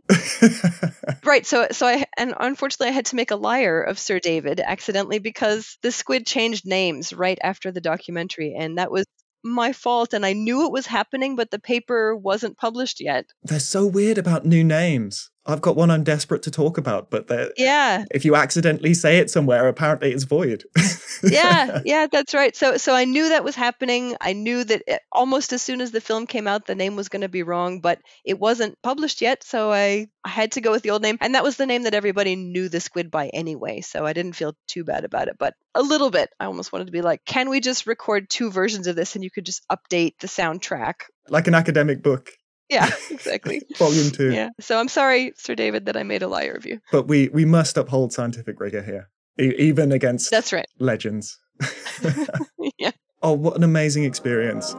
right. 1.24 1.46
So, 1.46 1.68
so 1.70 1.86
I 1.86 2.04
and 2.16 2.34
unfortunately, 2.38 2.88
I 2.88 2.94
had 2.94 3.06
to 3.06 3.16
make 3.16 3.30
a 3.30 3.36
liar 3.36 3.80
of 3.82 3.98
Sir 3.98 4.18
David 4.18 4.60
accidentally 4.60 5.18
because 5.18 5.78
the 5.82 5.92
squid 5.92 6.26
changed 6.26 6.66
names 6.66 7.12
right 7.12 7.38
after 7.42 7.70
the 7.72 7.80
documentary, 7.80 8.54
and 8.58 8.78
that 8.78 8.90
was 8.90 9.06
my 9.46 9.72
fault 9.72 10.12
and 10.12 10.26
I 10.26 10.32
knew 10.32 10.66
it 10.66 10.72
was 10.72 10.86
happening, 10.86 11.36
but 11.36 11.50
the 11.50 11.58
paper 11.58 12.16
wasn't 12.16 12.56
published 12.56 13.00
yet. 13.00 13.26
They're 13.42 13.60
so 13.60 13.86
weird 13.86 14.18
about 14.18 14.44
new 14.44 14.64
names. 14.64 15.30
I've 15.46 15.60
got 15.60 15.76
one 15.76 15.90
I'm 15.90 16.02
desperate 16.02 16.42
to 16.42 16.50
talk 16.50 16.76
about, 16.76 17.10
but 17.10 17.30
yeah, 17.56 18.04
if 18.10 18.24
you 18.24 18.34
accidentally 18.34 18.94
say 18.94 19.18
it 19.18 19.30
somewhere, 19.30 19.68
apparently 19.68 20.10
it's 20.12 20.24
void. 20.24 20.64
yeah, 21.22 21.80
yeah, 21.84 22.06
that's 22.10 22.34
right. 22.34 22.54
So 22.54 22.76
so 22.76 22.94
I 22.94 23.04
knew 23.04 23.30
that 23.30 23.44
was 23.44 23.54
happening. 23.54 24.16
I 24.20 24.32
knew 24.32 24.64
that 24.64 24.82
it, 24.86 25.00
almost 25.12 25.52
as 25.52 25.62
soon 25.62 25.80
as 25.80 25.90
the 25.90 26.00
film 26.00 26.26
came 26.26 26.46
out, 26.46 26.66
the 26.66 26.74
name 26.74 26.96
was 26.96 27.08
going 27.08 27.22
to 27.22 27.28
be 27.28 27.42
wrong, 27.42 27.80
but 27.80 28.00
it 28.24 28.38
wasn't 28.38 28.80
published 28.82 29.20
yet, 29.20 29.44
so 29.44 29.72
I, 29.72 30.08
I 30.24 30.28
had 30.28 30.52
to 30.52 30.60
go 30.60 30.70
with 30.70 30.82
the 30.82 30.90
old 30.90 31.02
name, 31.02 31.18
and 31.20 31.34
that 31.34 31.44
was 31.44 31.56
the 31.56 31.66
name 31.66 31.84
that 31.84 31.94
everybody 31.94 32.36
knew 32.36 32.68
the 32.68 32.80
squid 32.80 33.10
by 33.10 33.28
anyway. 33.28 33.80
So 33.80 34.04
I 34.04 34.12
didn't 34.12 34.34
feel 34.34 34.54
too 34.68 34.84
bad 34.84 35.04
about 35.04 35.28
it, 35.28 35.36
but 35.38 35.54
a 35.74 35.82
little 35.82 36.10
bit. 36.10 36.30
I 36.40 36.46
almost 36.46 36.72
wanted 36.72 36.86
to 36.86 36.92
be 36.92 37.02
like, 37.02 37.24
can 37.24 37.50
we 37.50 37.60
just 37.60 37.86
record 37.86 38.28
two 38.28 38.50
versions 38.50 38.86
of 38.86 38.96
this, 38.96 39.14
and 39.14 39.24
you 39.24 39.30
could 39.30 39.46
just 39.46 39.62
update 39.70 40.14
the 40.20 40.28
soundtrack, 40.28 40.94
like 41.28 41.46
an 41.46 41.54
academic 41.54 42.02
book. 42.02 42.30
Yeah, 42.68 42.90
exactly. 43.10 43.62
Volume 43.76 44.10
two. 44.10 44.32
Yeah. 44.32 44.50
So 44.60 44.78
I'm 44.78 44.88
sorry, 44.88 45.32
Sir 45.36 45.54
David, 45.54 45.86
that 45.86 45.96
I 45.96 46.02
made 46.02 46.22
a 46.22 46.28
liar 46.28 46.52
of 46.52 46.66
you. 46.66 46.80
But 46.90 47.06
we 47.06 47.28
we 47.28 47.44
must 47.44 47.76
uphold 47.76 48.12
scientific 48.12 48.60
rigor 48.60 48.82
here, 48.82 49.10
e- 49.40 49.54
even 49.58 49.92
against 49.92 50.30
That's 50.30 50.52
right. 50.52 50.66
legends. 50.78 51.38
yeah. 52.78 52.90
Oh, 53.22 53.32
what 53.32 53.56
an 53.56 53.64
amazing 53.64 54.04
experience. 54.04 54.74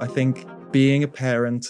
I 0.00 0.06
think 0.06 0.46
being 0.70 1.02
a 1.02 1.08
parent 1.08 1.66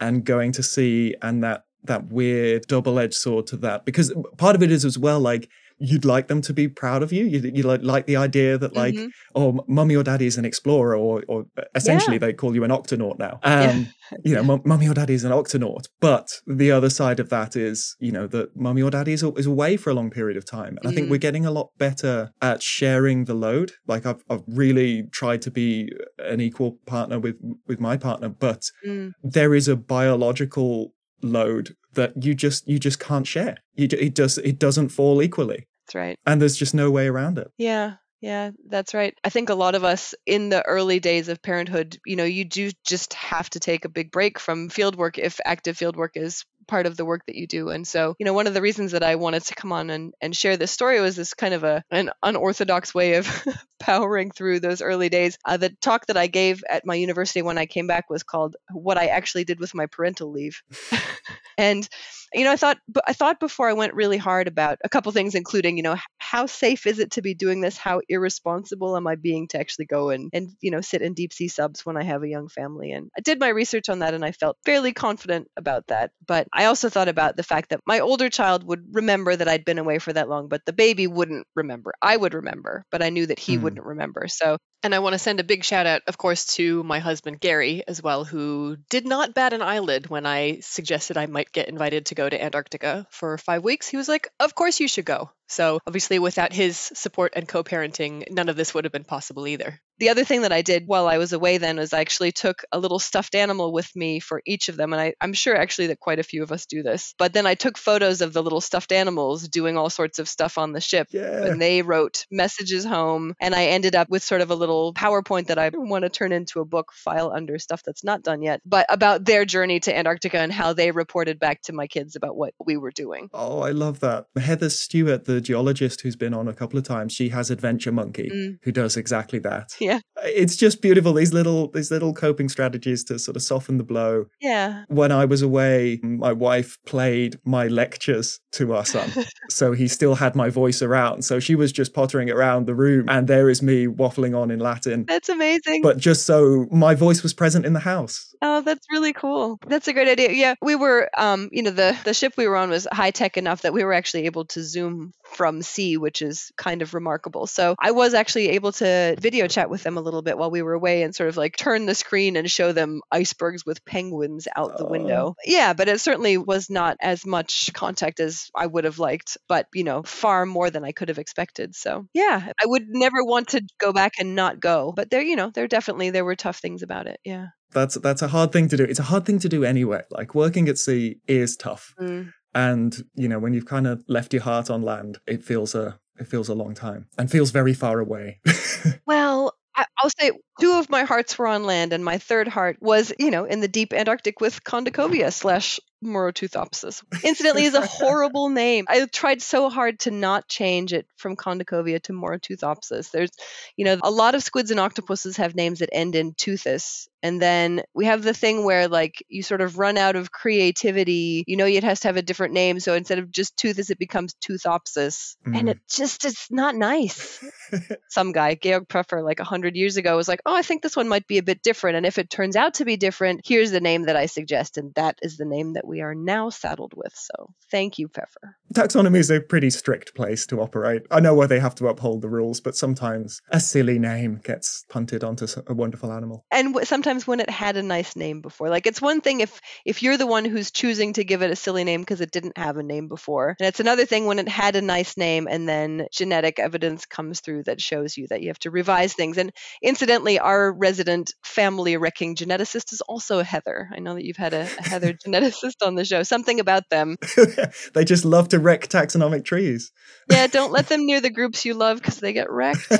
and 0.00 0.24
going 0.24 0.52
to 0.52 0.62
sea 0.62 1.14
and 1.22 1.42
that 1.42 1.64
that 1.84 2.10
weird 2.10 2.66
double-edged 2.66 3.14
sword 3.14 3.46
to 3.46 3.56
that 3.56 3.84
because 3.84 4.12
part 4.36 4.54
of 4.56 4.62
it 4.62 4.70
is 4.70 4.84
as 4.84 4.98
well 4.98 5.20
like 5.20 5.48
you'd 5.80 6.04
like 6.04 6.26
them 6.28 6.40
to 6.42 6.52
be 6.52 6.66
proud 6.68 7.02
of 7.02 7.12
you 7.12 7.24
you, 7.24 7.38
you 7.54 7.62
like, 7.62 7.80
like 7.82 8.06
the 8.06 8.16
idea 8.16 8.58
that 8.58 8.74
like 8.74 8.94
Mhm. 8.94 9.08
oh 9.34 9.64
mummy 9.68 9.94
or 9.96 10.02
daddy 10.02 10.26
is 10.26 10.36
an 10.36 10.44
explorer 10.44 10.96
or 10.96 11.22
or 11.28 11.44
essentially 11.74 12.18
they 12.18 12.32
call 12.32 12.54
you 12.54 12.64
an 12.64 12.70
octonaut 12.70 13.18
now 13.18 13.38
um 13.44 13.86
you 14.24 14.34
know 14.34 14.42
mum- 14.50 14.62
mummy 14.64 14.88
or 14.88 14.94
daddy 14.94 15.14
is 15.14 15.24
an 15.24 15.32
octonaut 15.32 15.84
but 16.00 16.28
the 16.46 16.70
other 16.72 16.90
side 16.90 17.20
of 17.20 17.28
that 17.30 17.54
is 17.56 17.94
you 18.00 18.10
know 18.12 18.26
that 18.26 18.56
mummy 18.56 18.82
or 18.82 18.90
daddy 18.90 19.12
is, 19.12 19.22
is 19.36 19.46
away 19.46 19.76
for 19.76 19.90
a 19.90 19.94
long 19.94 20.10
period 20.10 20.36
of 20.36 20.44
time 20.44 20.76
and 20.78 20.88
i 20.90 20.92
think 20.94 21.06
Mm. 21.06 21.10
we're 21.12 21.18
getting 21.28 21.46
a 21.46 21.50
lot 21.50 21.68
better 21.78 22.30
at 22.42 22.62
sharing 22.62 23.24
the 23.26 23.34
load 23.34 23.72
like 23.86 24.04
i've, 24.04 24.22
I've 24.28 24.42
really 24.46 25.04
tried 25.12 25.42
to 25.42 25.50
be 25.50 25.90
an 26.18 26.40
equal 26.40 26.78
partner 26.86 27.18
with 27.18 27.36
with 27.68 27.78
my 27.80 27.96
partner 27.96 28.28
but 28.28 28.62
Mm. 28.86 29.12
there 29.22 29.54
is 29.54 29.68
a 29.68 29.76
biological 29.76 30.92
load 31.22 31.74
that 31.98 32.24
you 32.24 32.34
just 32.34 32.66
you 32.66 32.78
just 32.78 32.98
can't 32.98 33.26
share 33.26 33.58
you, 33.74 33.88
it 33.92 34.14
does 34.14 34.38
it 34.38 34.58
doesn't 34.58 34.88
fall 34.88 35.20
equally 35.22 35.66
That's 35.86 35.94
right. 35.94 36.16
and 36.26 36.40
there's 36.40 36.56
just 36.56 36.74
no 36.74 36.90
way 36.90 37.06
around 37.08 37.38
it 37.38 37.48
Yeah. 37.58 37.94
Yeah, 38.20 38.50
that's 38.68 38.94
right. 38.94 39.14
I 39.22 39.30
think 39.30 39.48
a 39.48 39.54
lot 39.54 39.76
of 39.76 39.84
us 39.84 40.12
in 40.26 40.48
the 40.48 40.66
early 40.66 40.98
days 40.98 41.28
of 41.28 41.40
parenthood, 41.40 41.98
you 42.04 42.16
know, 42.16 42.24
you 42.24 42.44
do 42.44 42.72
just 42.84 43.14
have 43.14 43.48
to 43.50 43.60
take 43.60 43.84
a 43.84 43.88
big 43.88 44.10
break 44.10 44.40
from 44.40 44.70
field 44.70 44.96
work 44.96 45.18
if 45.18 45.38
active 45.44 45.76
field 45.76 45.94
work 45.94 46.16
is 46.16 46.44
part 46.68 46.86
of 46.86 46.96
the 46.96 47.04
work 47.04 47.26
that 47.26 47.34
you 47.34 47.46
do. 47.46 47.70
And 47.70 47.86
so, 47.86 48.14
you 48.18 48.26
know, 48.26 48.34
one 48.34 48.46
of 48.46 48.54
the 48.54 48.62
reasons 48.62 48.92
that 48.92 49.02
I 49.02 49.16
wanted 49.16 49.42
to 49.44 49.54
come 49.54 49.72
on 49.72 49.90
and, 49.90 50.14
and 50.20 50.36
share 50.36 50.56
this 50.56 50.70
story 50.70 51.00
was 51.00 51.16
this 51.16 51.34
kind 51.34 51.54
of 51.54 51.64
a 51.64 51.82
an 51.90 52.10
unorthodox 52.22 52.94
way 52.94 53.14
of 53.14 53.44
powering 53.80 54.30
through 54.30 54.60
those 54.60 54.82
early 54.82 55.08
days. 55.08 55.38
Uh, 55.44 55.56
the 55.56 55.70
talk 55.80 56.06
that 56.06 56.16
I 56.16 56.26
gave 56.26 56.62
at 56.68 56.86
my 56.86 56.94
university 56.94 57.42
when 57.42 57.58
I 57.58 57.66
came 57.66 57.86
back 57.86 58.10
was 58.10 58.22
called 58.22 58.56
"What 58.70 58.98
I 58.98 59.06
Actually 59.06 59.44
Did 59.44 59.58
with 59.58 59.74
My 59.74 59.86
Parental 59.86 60.30
Leave," 60.30 60.62
and 61.58 61.88
you 62.34 62.44
know, 62.44 62.52
I 62.52 62.56
thought, 62.56 62.78
I 63.06 63.12
thought 63.12 63.40
before 63.40 63.68
I 63.68 63.72
went 63.72 63.94
really 63.94 64.18
hard 64.18 64.48
about 64.48 64.78
a 64.84 64.88
couple 64.88 65.10
things, 65.12 65.34
including, 65.34 65.76
you 65.76 65.82
know, 65.82 65.96
how 66.18 66.46
safe 66.46 66.86
is 66.86 66.98
it 66.98 67.12
to 67.12 67.22
be 67.22 67.34
doing 67.34 67.60
this? 67.60 67.76
How 67.78 68.00
irresponsible 68.08 68.96
am 68.96 69.06
I 69.06 69.14
being 69.16 69.48
to 69.48 69.58
actually 69.60 69.86
go 69.86 70.10
and 70.10 70.30
and 70.32 70.50
you 70.60 70.70
know 70.70 70.80
sit 70.80 71.02
in 71.02 71.14
deep 71.14 71.32
sea 71.32 71.48
subs 71.48 71.86
when 71.86 71.96
I 71.96 72.02
have 72.04 72.22
a 72.22 72.28
young 72.28 72.48
family? 72.48 72.92
And 72.92 73.10
I 73.16 73.20
did 73.22 73.40
my 73.40 73.48
research 73.48 73.88
on 73.88 74.00
that, 74.00 74.14
and 74.14 74.24
I 74.24 74.32
felt 74.32 74.58
fairly 74.64 74.92
confident 74.92 75.48
about 75.56 75.86
that. 75.88 76.10
But 76.26 76.48
I 76.52 76.66
also 76.66 76.88
thought 76.88 77.08
about 77.08 77.36
the 77.36 77.42
fact 77.42 77.70
that 77.70 77.80
my 77.86 78.00
older 78.00 78.28
child 78.28 78.64
would 78.64 78.84
remember 78.92 79.34
that 79.34 79.48
I'd 79.48 79.64
been 79.64 79.78
away 79.78 79.98
for 79.98 80.12
that 80.12 80.28
long, 80.28 80.48
but 80.48 80.62
the 80.66 80.72
baby 80.72 81.06
wouldn't 81.06 81.46
remember. 81.54 81.92
I 82.02 82.16
would 82.16 82.34
remember, 82.34 82.84
but 82.90 83.02
I 83.02 83.10
knew 83.10 83.26
that 83.26 83.38
he 83.38 83.56
Hmm. 83.56 83.58
wouldn't 83.58 83.84
remember. 83.84 84.26
So 84.28 84.58
And 84.82 84.94
I 84.94 85.00
want 85.00 85.14
to 85.14 85.18
send 85.18 85.40
a 85.40 85.44
big 85.44 85.64
shout 85.64 85.86
out, 85.86 86.02
of 86.06 86.18
course, 86.18 86.46
to 86.56 86.82
my 86.82 86.98
husband 86.98 87.40
Gary 87.40 87.82
as 87.86 88.02
well, 88.02 88.24
who 88.24 88.76
did 88.90 89.06
not 89.06 89.34
bat 89.34 89.52
an 89.52 89.62
eyelid 89.62 90.08
when 90.08 90.26
I 90.26 90.60
suggested 90.60 91.16
I 91.16 91.26
might 91.26 91.52
get 91.52 91.68
invited 91.68 92.06
to 92.06 92.14
go 92.14 92.28
to 92.28 92.42
Antarctica 92.42 93.06
for 93.10 93.38
five 93.38 93.62
weeks. 93.62 93.88
He 93.88 93.96
was 93.96 94.08
like, 94.08 94.28
Of 94.40 94.54
course 94.54 94.80
you 94.80 94.88
should 94.88 95.04
go. 95.04 95.30
So 95.48 95.80
obviously, 95.86 96.18
without 96.18 96.52
his 96.52 96.76
support 96.76 97.32
and 97.34 97.48
co 97.48 97.64
parenting, 97.64 98.30
none 98.30 98.48
of 98.48 98.56
this 98.56 98.74
would 98.74 98.84
have 98.84 98.92
been 98.92 99.04
possible 99.04 99.46
either. 99.46 99.80
the 99.98 100.10
other 100.10 100.24
thing 100.24 100.42
that 100.42 100.52
I 100.52 100.62
did 100.62 100.84
while 100.86 101.08
I 101.08 101.18
was 101.18 101.32
away 101.32 101.58
then 101.58 101.76
was 101.76 101.92
I 101.92 102.00
actually 102.00 102.32
took 102.32 102.62
a 102.70 102.78
little 102.78 102.98
stuffed 102.98 103.34
animal 103.34 103.72
with 103.72 103.94
me 103.96 104.20
for 104.20 104.42
each 104.46 104.68
of 104.68 104.76
them. 104.76 104.92
And 104.92 105.02
I, 105.02 105.14
I'm 105.20 105.32
sure 105.32 105.56
actually 105.56 105.88
that 105.88 105.98
quite 105.98 106.18
a 106.18 106.22
few 106.22 106.42
of 106.42 106.52
us 106.52 106.66
do 106.66 106.82
this. 106.82 107.14
But 107.18 107.32
then 107.32 107.46
I 107.46 107.54
took 107.54 107.76
photos 107.76 108.20
of 108.20 108.32
the 108.32 108.42
little 108.42 108.60
stuffed 108.60 108.92
animals 108.92 109.48
doing 109.48 109.76
all 109.76 109.90
sorts 109.90 110.18
of 110.18 110.28
stuff 110.28 110.56
on 110.56 110.72
the 110.72 110.80
ship. 110.80 111.08
yeah 111.10 111.46
And 111.46 111.60
they 111.60 111.82
wrote 111.82 112.26
messages 112.30 112.84
home. 112.84 113.34
And 113.40 113.54
I 113.54 113.66
ended 113.66 113.96
up 113.96 114.08
with 114.08 114.22
sort 114.22 114.40
of 114.40 114.50
a 114.50 114.54
little 114.54 114.94
PowerPoint 114.94 115.48
that 115.48 115.58
I 115.58 115.70
want 115.74 116.04
to 116.04 116.10
turn 116.10 116.32
into 116.32 116.60
a 116.60 116.64
book 116.64 116.92
file 116.92 117.32
under 117.34 117.58
stuff 117.58 117.82
that's 117.84 118.04
not 118.04 118.22
done 118.22 118.42
yet, 118.42 118.60
but 118.64 118.86
about 118.88 119.24
their 119.24 119.44
journey 119.44 119.80
to 119.80 119.96
Antarctica 119.96 120.38
and 120.38 120.52
how 120.52 120.72
they 120.72 120.90
reported 120.90 121.38
back 121.40 121.62
to 121.62 121.72
my 121.72 121.86
kids 121.86 122.14
about 122.14 122.36
what 122.36 122.54
we 122.64 122.76
were 122.76 122.92
doing. 122.92 123.28
Oh, 123.32 123.60
I 123.60 123.70
love 123.70 124.00
that. 124.00 124.26
Heather 124.38 124.70
Stewart, 124.70 125.24
the 125.24 125.37
geologist 125.40 126.00
who's 126.02 126.16
been 126.16 126.34
on 126.34 126.48
a 126.48 126.52
couple 126.54 126.78
of 126.78 126.84
times, 126.84 127.12
she 127.12 127.28
has 127.30 127.50
Adventure 127.50 127.92
Monkey, 127.92 128.30
Mm. 128.32 128.58
who 128.62 128.72
does 128.72 128.96
exactly 128.96 129.38
that. 129.40 129.74
Yeah. 129.80 130.00
It's 130.24 130.56
just 130.56 130.82
beautiful. 130.82 131.12
These 131.12 131.32
little 131.32 131.70
these 131.70 131.90
little 131.90 132.12
coping 132.12 132.48
strategies 132.48 133.04
to 133.04 133.18
sort 133.18 133.36
of 133.36 133.42
soften 133.42 133.78
the 133.78 133.84
blow. 133.84 134.26
Yeah. 134.40 134.84
When 134.88 135.12
I 135.12 135.24
was 135.24 135.42
away, 135.42 136.00
my 136.02 136.32
wife 136.32 136.78
played 136.86 137.38
my 137.44 137.66
lectures 137.68 138.40
to 138.52 138.74
our 138.74 138.84
son. 138.84 139.10
so 139.48 139.72
he 139.72 139.88
still 139.88 140.16
had 140.16 140.34
my 140.34 140.48
voice 140.50 140.82
around. 140.82 141.22
So 141.24 141.38
she 141.40 141.54
was 141.54 141.70
just 141.72 141.94
pottering 141.94 142.30
around 142.30 142.66
the 142.66 142.74
room 142.74 143.06
and 143.08 143.28
there 143.28 143.48
is 143.48 143.62
me 143.62 143.86
waffling 143.86 144.36
on 144.36 144.50
in 144.50 144.58
Latin. 144.58 145.04
That's 145.06 145.28
amazing. 145.28 145.82
But 145.82 145.98
just 145.98 146.26
so 146.26 146.66
my 146.70 146.94
voice 146.94 147.22
was 147.22 147.32
present 147.34 147.64
in 147.64 147.72
the 147.72 147.80
house. 147.80 148.34
Oh, 148.42 148.60
that's 148.62 148.86
really 148.92 149.12
cool. 149.12 149.58
That's 149.66 149.88
a 149.88 149.92
great 149.92 150.08
idea. 150.08 150.30
Yeah, 150.32 150.54
we 150.62 150.74
were, 150.76 151.08
um, 151.16 151.48
you 151.52 151.62
know, 151.62 151.70
the 151.70 151.96
the 152.04 152.14
ship 152.14 152.34
we 152.36 152.46
were 152.48 152.56
on 152.56 152.70
was 152.70 152.86
high 152.92 153.10
tech 153.10 153.36
enough 153.36 153.62
that 153.62 153.72
we 153.72 153.84
were 153.84 153.92
actually 153.92 154.26
able 154.26 154.44
to 154.46 154.62
zoom 154.62 155.12
from 155.32 155.62
sea, 155.62 155.96
which 155.96 156.22
is 156.22 156.50
kind 156.56 156.82
of 156.82 156.94
remarkable. 156.94 157.46
So 157.46 157.74
I 157.78 157.90
was 157.92 158.14
actually 158.14 158.50
able 158.50 158.72
to 158.72 159.14
video 159.20 159.46
chat 159.46 159.70
with 159.70 159.82
them 159.82 159.96
a 159.96 160.00
little 160.00 160.22
bit 160.22 160.38
while 160.38 160.50
we 160.50 160.62
were 160.62 160.72
away 160.72 161.02
and 161.02 161.14
sort 161.14 161.28
of 161.28 161.36
like 161.36 161.56
turn 161.56 161.86
the 161.86 161.94
screen 161.94 162.36
and 162.36 162.50
show 162.50 162.72
them 162.72 163.00
icebergs 163.12 163.64
with 163.64 163.84
penguins 163.84 164.48
out 164.56 164.76
the 164.78 164.84
Oh. 164.86 164.90
window. 164.90 165.36
Yeah, 165.44 165.74
but 165.74 165.88
it 165.88 166.00
certainly 166.00 166.38
was 166.38 166.70
not 166.70 166.96
as 167.00 167.24
much 167.26 167.70
contact 167.72 168.20
as 168.20 168.50
I 168.54 168.66
would 168.66 168.84
have 168.84 168.98
liked, 168.98 169.36
but 169.48 169.66
you 169.74 169.84
know, 169.84 170.02
far 170.02 170.46
more 170.46 170.70
than 170.70 170.84
I 170.84 170.92
could 170.92 171.08
have 171.08 171.18
expected. 171.18 171.74
So 171.76 172.06
yeah, 172.14 172.52
I 172.60 172.66
would 172.66 172.86
never 172.88 173.22
want 173.24 173.48
to 173.48 173.62
go 173.78 173.92
back 173.92 174.14
and 174.18 174.34
not 174.34 174.60
go. 174.60 174.92
But 174.96 175.10
there, 175.10 175.22
you 175.22 175.36
know, 175.36 175.50
there 175.54 175.68
definitely 175.68 176.10
there 176.10 176.24
were 176.24 176.36
tough 176.36 176.58
things 176.58 176.82
about 176.82 177.06
it. 177.06 177.20
Yeah. 177.24 177.48
That's 177.72 177.96
that's 177.96 178.22
a 178.22 178.28
hard 178.28 178.50
thing 178.52 178.68
to 178.68 178.78
do. 178.78 178.84
It's 178.84 178.98
a 178.98 179.02
hard 179.02 179.26
thing 179.26 179.38
to 179.40 179.48
do 179.48 179.62
anyway. 179.62 180.00
Like 180.10 180.34
working 180.34 180.68
at 180.70 180.78
sea 180.78 181.18
is 181.28 181.54
tough. 181.54 181.94
Mm. 182.00 182.32
And 182.58 183.04
you 183.14 183.28
know 183.28 183.38
when 183.38 183.54
you've 183.54 183.66
kind 183.66 183.86
of 183.86 184.04
left 184.08 184.32
your 184.32 184.42
heart 184.42 184.68
on 184.68 184.82
land 184.82 185.18
it 185.26 185.44
feels 185.44 185.74
a 185.74 186.00
it 186.18 186.26
feels 186.26 186.48
a 186.48 186.54
long 186.54 186.74
time 186.74 187.06
and 187.16 187.30
feels 187.30 187.52
very 187.52 187.74
far 187.74 188.00
away 188.00 188.40
Well, 189.06 189.54
I, 189.78 189.86
I'll 189.96 190.10
say 190.10 190.32
two 190.60 190.72
of 190.72 190.90
my 190.90 191.04
hearts 191.04 191.38
were 191.38 191.46
on 191.46 191.64
land, 191.64 191.92
and 191.92 192.04
my 192.04 192.18
third 192.18 192.48
heart 192.48 192.78
was, 192.80 193.12
you 193.18 193.30
know, 193.30 193.44
in 193.44 193.60
the 193.60 193.68
deep 193.68 193.92
Antarctic 193.92 194.40
with 194.40 194.64
Kondakovia 194.64 195.32
slash 195.32 195.78
Moroteuthopsis. 196.04 197.02
Incidentally, 197.24 197.64
is 197.64 197.74
a 197.74 197.86
horrible 197.86 198.48
name. 198.64 198.86
I 198.88 199.06
tried 199.06 199.40
so 199.40 199.68
hard 199.68 200.00
to 200.00 200.10
not 200.10 200.48
change 200.48 200.92
it 200.92 201.06
from 201.16 201.36
Kondakovia 201.36 202.02
to 202.02 202.12
Moroteuthopsis. 202.12 203.10
There's, 203.10 203.30
you 203.76 203.84
know, 203.84 203.98
a 204.02 204.10
lot 204.10 204.34
of 204.34 204.42
squids 204.42 204.72
and 204.72 204.80
octopuses 204.80 205.36
have 205.36 205.54
names 205.54 205.78
that 205.78 205.90
end 205.92 206.16
in 206.16 206.34
teuthis. 206.34 207.06
And 207.22 207.42
then 207.42 207.82
we 207.94 208.06
have 208.06 208.22
the 208.22 208.34
thing 208.34 208.64
where, 208.64 208.88
like, 208.88 209.24
you 209.28 209.42
sort 209.42 209.60
of 209.60 209.78
run 209.78 209.98
out 209.98 210.16
of 210.16 210.30
creativity. 210.30 211.44
You 211.46 211.56
know, 211.56 211.66
it 211.66 211.84
has 211.84 212.00
to 212.00 212.08
have 212.08 212.16
a 212.16 212.22
different 212.22 212.54
name. 212.54 212.78
So 212.80 212.94
instead 212.94 213.18
of 213.18 213.30
just 213.30 213.56
teuthis, 213.56 213.90
it 213.90 213.98
becomes 213.98 214.34
Teuthopsis. 214.34 215.36
Mm. 215.46 215.58
And 215.58 215.68
it 215.70 215.78
just, 215.90 216.24
it's 216.24 216.50
not 216.50 216.74
nice 216.76 217.44
some 218.08 218.32
guy, 218.32 218.54
Georg 218.54 218.86
Pfeffer, 218.88 219.22
like 219.22 219.38
100 219.38 219.76
years 219.76 219.96
ago, 219.96 220.16
was 220.16 220.28
like, 220.28 220.42
oh, 220.46 220.54
I 220.54 220.62
think 220.62 220.82
this 220.82 220.96
one 220.96 221.08
might 221.08 221.26
be 221.26 221.38
a 221.38 221.42
bit 221.42 221.62
different. 221.62 221.96
And 221.96 222.06
if 222.06 222.18
it 222.18 222.30
turns 222.30 222.56
out 222.56 222.74
to 222.74 222.84
be 222.84 222.96
different, 222.96 223.40
here's 223.44 223.70
the 223.70 223.80
name 223.80 224.04
that 224.04 224.16
I 224.16 224.26
suggest. 224.26 224.78
And 224.78 224.94
that 224.94 225.18
is 225.22 225.36
the 225.36 225.44
name 225.44 225.74
that 225.74 225.86
we 225.86 226.00
are 226.00 226.14
now 226.14 226.50
saddled 226.50 226.94
with. 226.94 227.14
So 227.14 227.52
thank 227.70 227.98
you, 227.98 228.08
Pfeffer. 228.08 228.56
Taxonomy 228.74 229.18
is 229.18 229.30
a 229.30 229.40
pretty 229.40 229.70
strict 229.70 230.14
place 230.14 230.46
to 230.46 230.60
operate 230.60 231.02
i 231.10 231.20
know 231.20 231.34
where 231.34 231.48
they 231.48 231.60
have 231.60 231.74
to 231.74 231.88
uphold 231.88 232.22
the 232.22 232.28
rules 232.28 232.60
but 232.60 232.76
sometimes 232.76 233.40
a 233.50 233.60
silly 233.60 233.98
name 233.98 234.40
gets 234.44 234.84
punted 234.88 235.24
onto 235.24 235.46
a 235.66 235.74
wonderful 235.74 236.12
animal 236.12 236.44
And 236.50 236.68
w- 236.74 236.84
sometimes 236.84 237.26
when 237.26 237.40
it 237.40 237.50
had 237.50 237.76
a 237.76 237.82
nice 237.82 238.16
name 238.16 238.40
before, 238.40 238.68
like 238.68 238.86
it's 238.86 239.00
one 239.00 239.20
thing 239.20 239.40
if 239.40 239.60
if 239.84 240.02
you're 240.02 240.16
the 240.16 240.26
one 240.26 240.44
who's 240.44 240.70
choosing 240.70 241.12
to 241.14 241.24
give 241.24 241.42
it 241.42 241.50
a 241.50 241.56
silly 241.56 241.84
name 241.84 242.00
because 242.00 242.20
it 242.20 242.30
didn't 242.30 242.58
have 242.58 242.76
a 242.76 242.82
name 242.82 243.08
before, 243.08 243.56
and 243.60 243.68
it's 243.68 243.80
another 243.80 244.06
thing 244.06 244.26
when 244.26 244.38
it 244.38 244.48
had 244.48 244.76
a 244.76 244.82
nice 244.82 245.16
name 245.16 245.46
and 245.48 245.68
then 245.68 246.06
genetic 246.12 246.58
evidence 246.58 247.06
comes 247.06 247.40
through 247.40 247.64
that 247.64 247.80
shows 247.80 248.16
you 248.16 248.26
that 248.28 248.42
you 248.42 248.48
have 248.48 248.58
to 248.60 248.70
revise 248.70 249.14
things. 249.14 249.38
And 249.38 249.52
incidentally, 249.82 250.38
our 250.38 250.72
resident 250.72 251.34
family 251.44 251.96
wrecking 251.96 252.34
geneticist 252.34 252.92
is 252.92 253.00
also 253.02 253.38
a 253.38 253.44
Heather. 253.44 253.88
I 253.94 254.00
know 254.00 254.14
that 254.14 254.24
you've 254.24 254.36
had 254.36 254.54
a, 254.54 254.62
a 254.78 254.88
Heather 254.88 255.12
geneticist 255.26 255.86
on 255.86 255.94
the 255.94 256.04
show. 256.04 256.22
Something 256.22 256.60
about 256.60 256.84
them. 256.90 257.16
they 257.94 258.04
just 258.04 258.24
love 258.24 258.48
to 258.48 258.57
wreck 258.58 258.88
taxonomic 258.88 259.44
trees. 259.44 259.92
Yeah, 260.30 260.46
don't 260.46 260.72
let 260.72 260.88
them 260.88 261.06
near 261.06 261.20
the 261.20 261.30
groups 261.30 261.64
you 261.64 261.74
love 261.74 261.98
because 261.98 262.18
they 262.18 262.32
get 262.32 262.50
wrecked. 262.50 262.90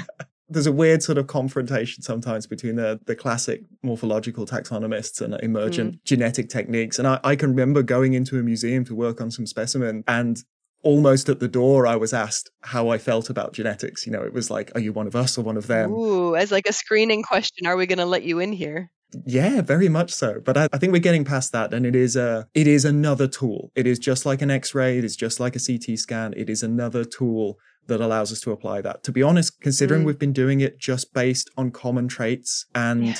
there's 0.48 0.66
a 0.66 0.72
weird 0.72 1.02
sort 1.02 1.18
of 1.18 1.26
confrontation 1.26 2.02
sometimes 2.02 2.46
between 2.46 2.76
the, 2.76 3.00
the 3.06 3.14
classic 3.14 3.62
morphological 3.82 4.46
taxonomists 4.46 5.20
and 5.20 5.34
emergent 5.42 5.94
mm. 5.94 6.04
genetic 6.04 6.48
techniques. 6.48 6.98
And 6.98 7.06
I, 7.06 7.20
I 7.22 7.36
can 7.36 7.50
remember 7.50 7.82
going 7.82 8.14
into 8.14 8.38
a 8.38 8.42
museum 8.42 8.84
to 8.86 8.94
work 8.94 9.20
on 9.20 9.30
some 9.30 9.46
specimen 9.46 10.04
and 10.08 10.42
almost 10.82 11.28
at 11.28 11.40
the 11.40 11.48
door 11.48 11.86
I 11.86 11.96
was 11.96 12.12
asked 12.12 12.50
how 12.62 12.88
I 12.88 12.98
felt 12.98 13.28
about 13.28 13.52
genetics. 13.52 14.06
You 14.06 14.12
know, 14.12 14.22
it 14.22 14.32
was 14.32 14.50
like, 14.50 14.72
are 14.74 14.80
you 14.80 14.92
one 14.92 15.06
of 15.06 15.16
us 15.16 15.36
or 15.36 15.42
one 15.42 15.56
of 15.56 15.66
them? 15.66 15.92
Ooh, 15.92 16.34
as 16.34 16.50
like 16.50 16.68
a 16.68 16.72
screening 16.72 17.22
question, 17.22 17.66
are 17.66 17.76
we 17.76 17.86
going 17.86 17.98
to 17.98 18.06
let 18.06 18.22
you 18.22 18.38
in 18.38 18.52
here? 18.52 18.90
Yeah, 19.24 19.62
very 19.62 19.88
much 19.88 20.12
so. 20.12 20.40
But 20.44 20.56
I, 20.56 20.68
I, 20.72 20.78
think 20.78 20.92
we're 20.92 20.98
getting 20.98 21.24
past 21.24 21.52
that, 21.52 21.72
and 21.72 21.86
it 21.86 21.96
is 21.96 22.14
a 22.14 22.46
it 22.54 22.66
is 22.66 22.84
another 22.84 23.26
tool. 23.26 23.72
It 23.74 23.86
is 23.86 23.98
just 23.98 24.26
like 24.26 24.42
an 24.42 24.50
X-ray. 24.50 24.98
It 24.98 25.04
is 25.04 25.16
just 25.16 25.40
like 25.40 25.56
a 25.56 25.60
CT 25.60 25.98
scan. 25.98 26.34
It 26.36 26.50
is 26.50 26.62
another 26.62 27.04
tool 27.04 27.58
that 27.86 28.00
allows 28.02 28.30
us 28.32 28.40
to 28.42 28.52
apply 28.52 28.82
that. 28.82 29.02
To 29.04 29.12
be 29.12 29.22
honest, 29.22 29.60
considering 29.60 30.02
mm. 30.02 30.06
we've 30.06 30.18
been 30.18 30.34
doing 30.34 30.60
it 30.60 30.78
just 30.78 31.14
based 31.14 31.50
on 31.56 31.70
common 31.70 32.06
traits 32.06 32.66
and 32.74 33.06
yeah. 33.06 33.16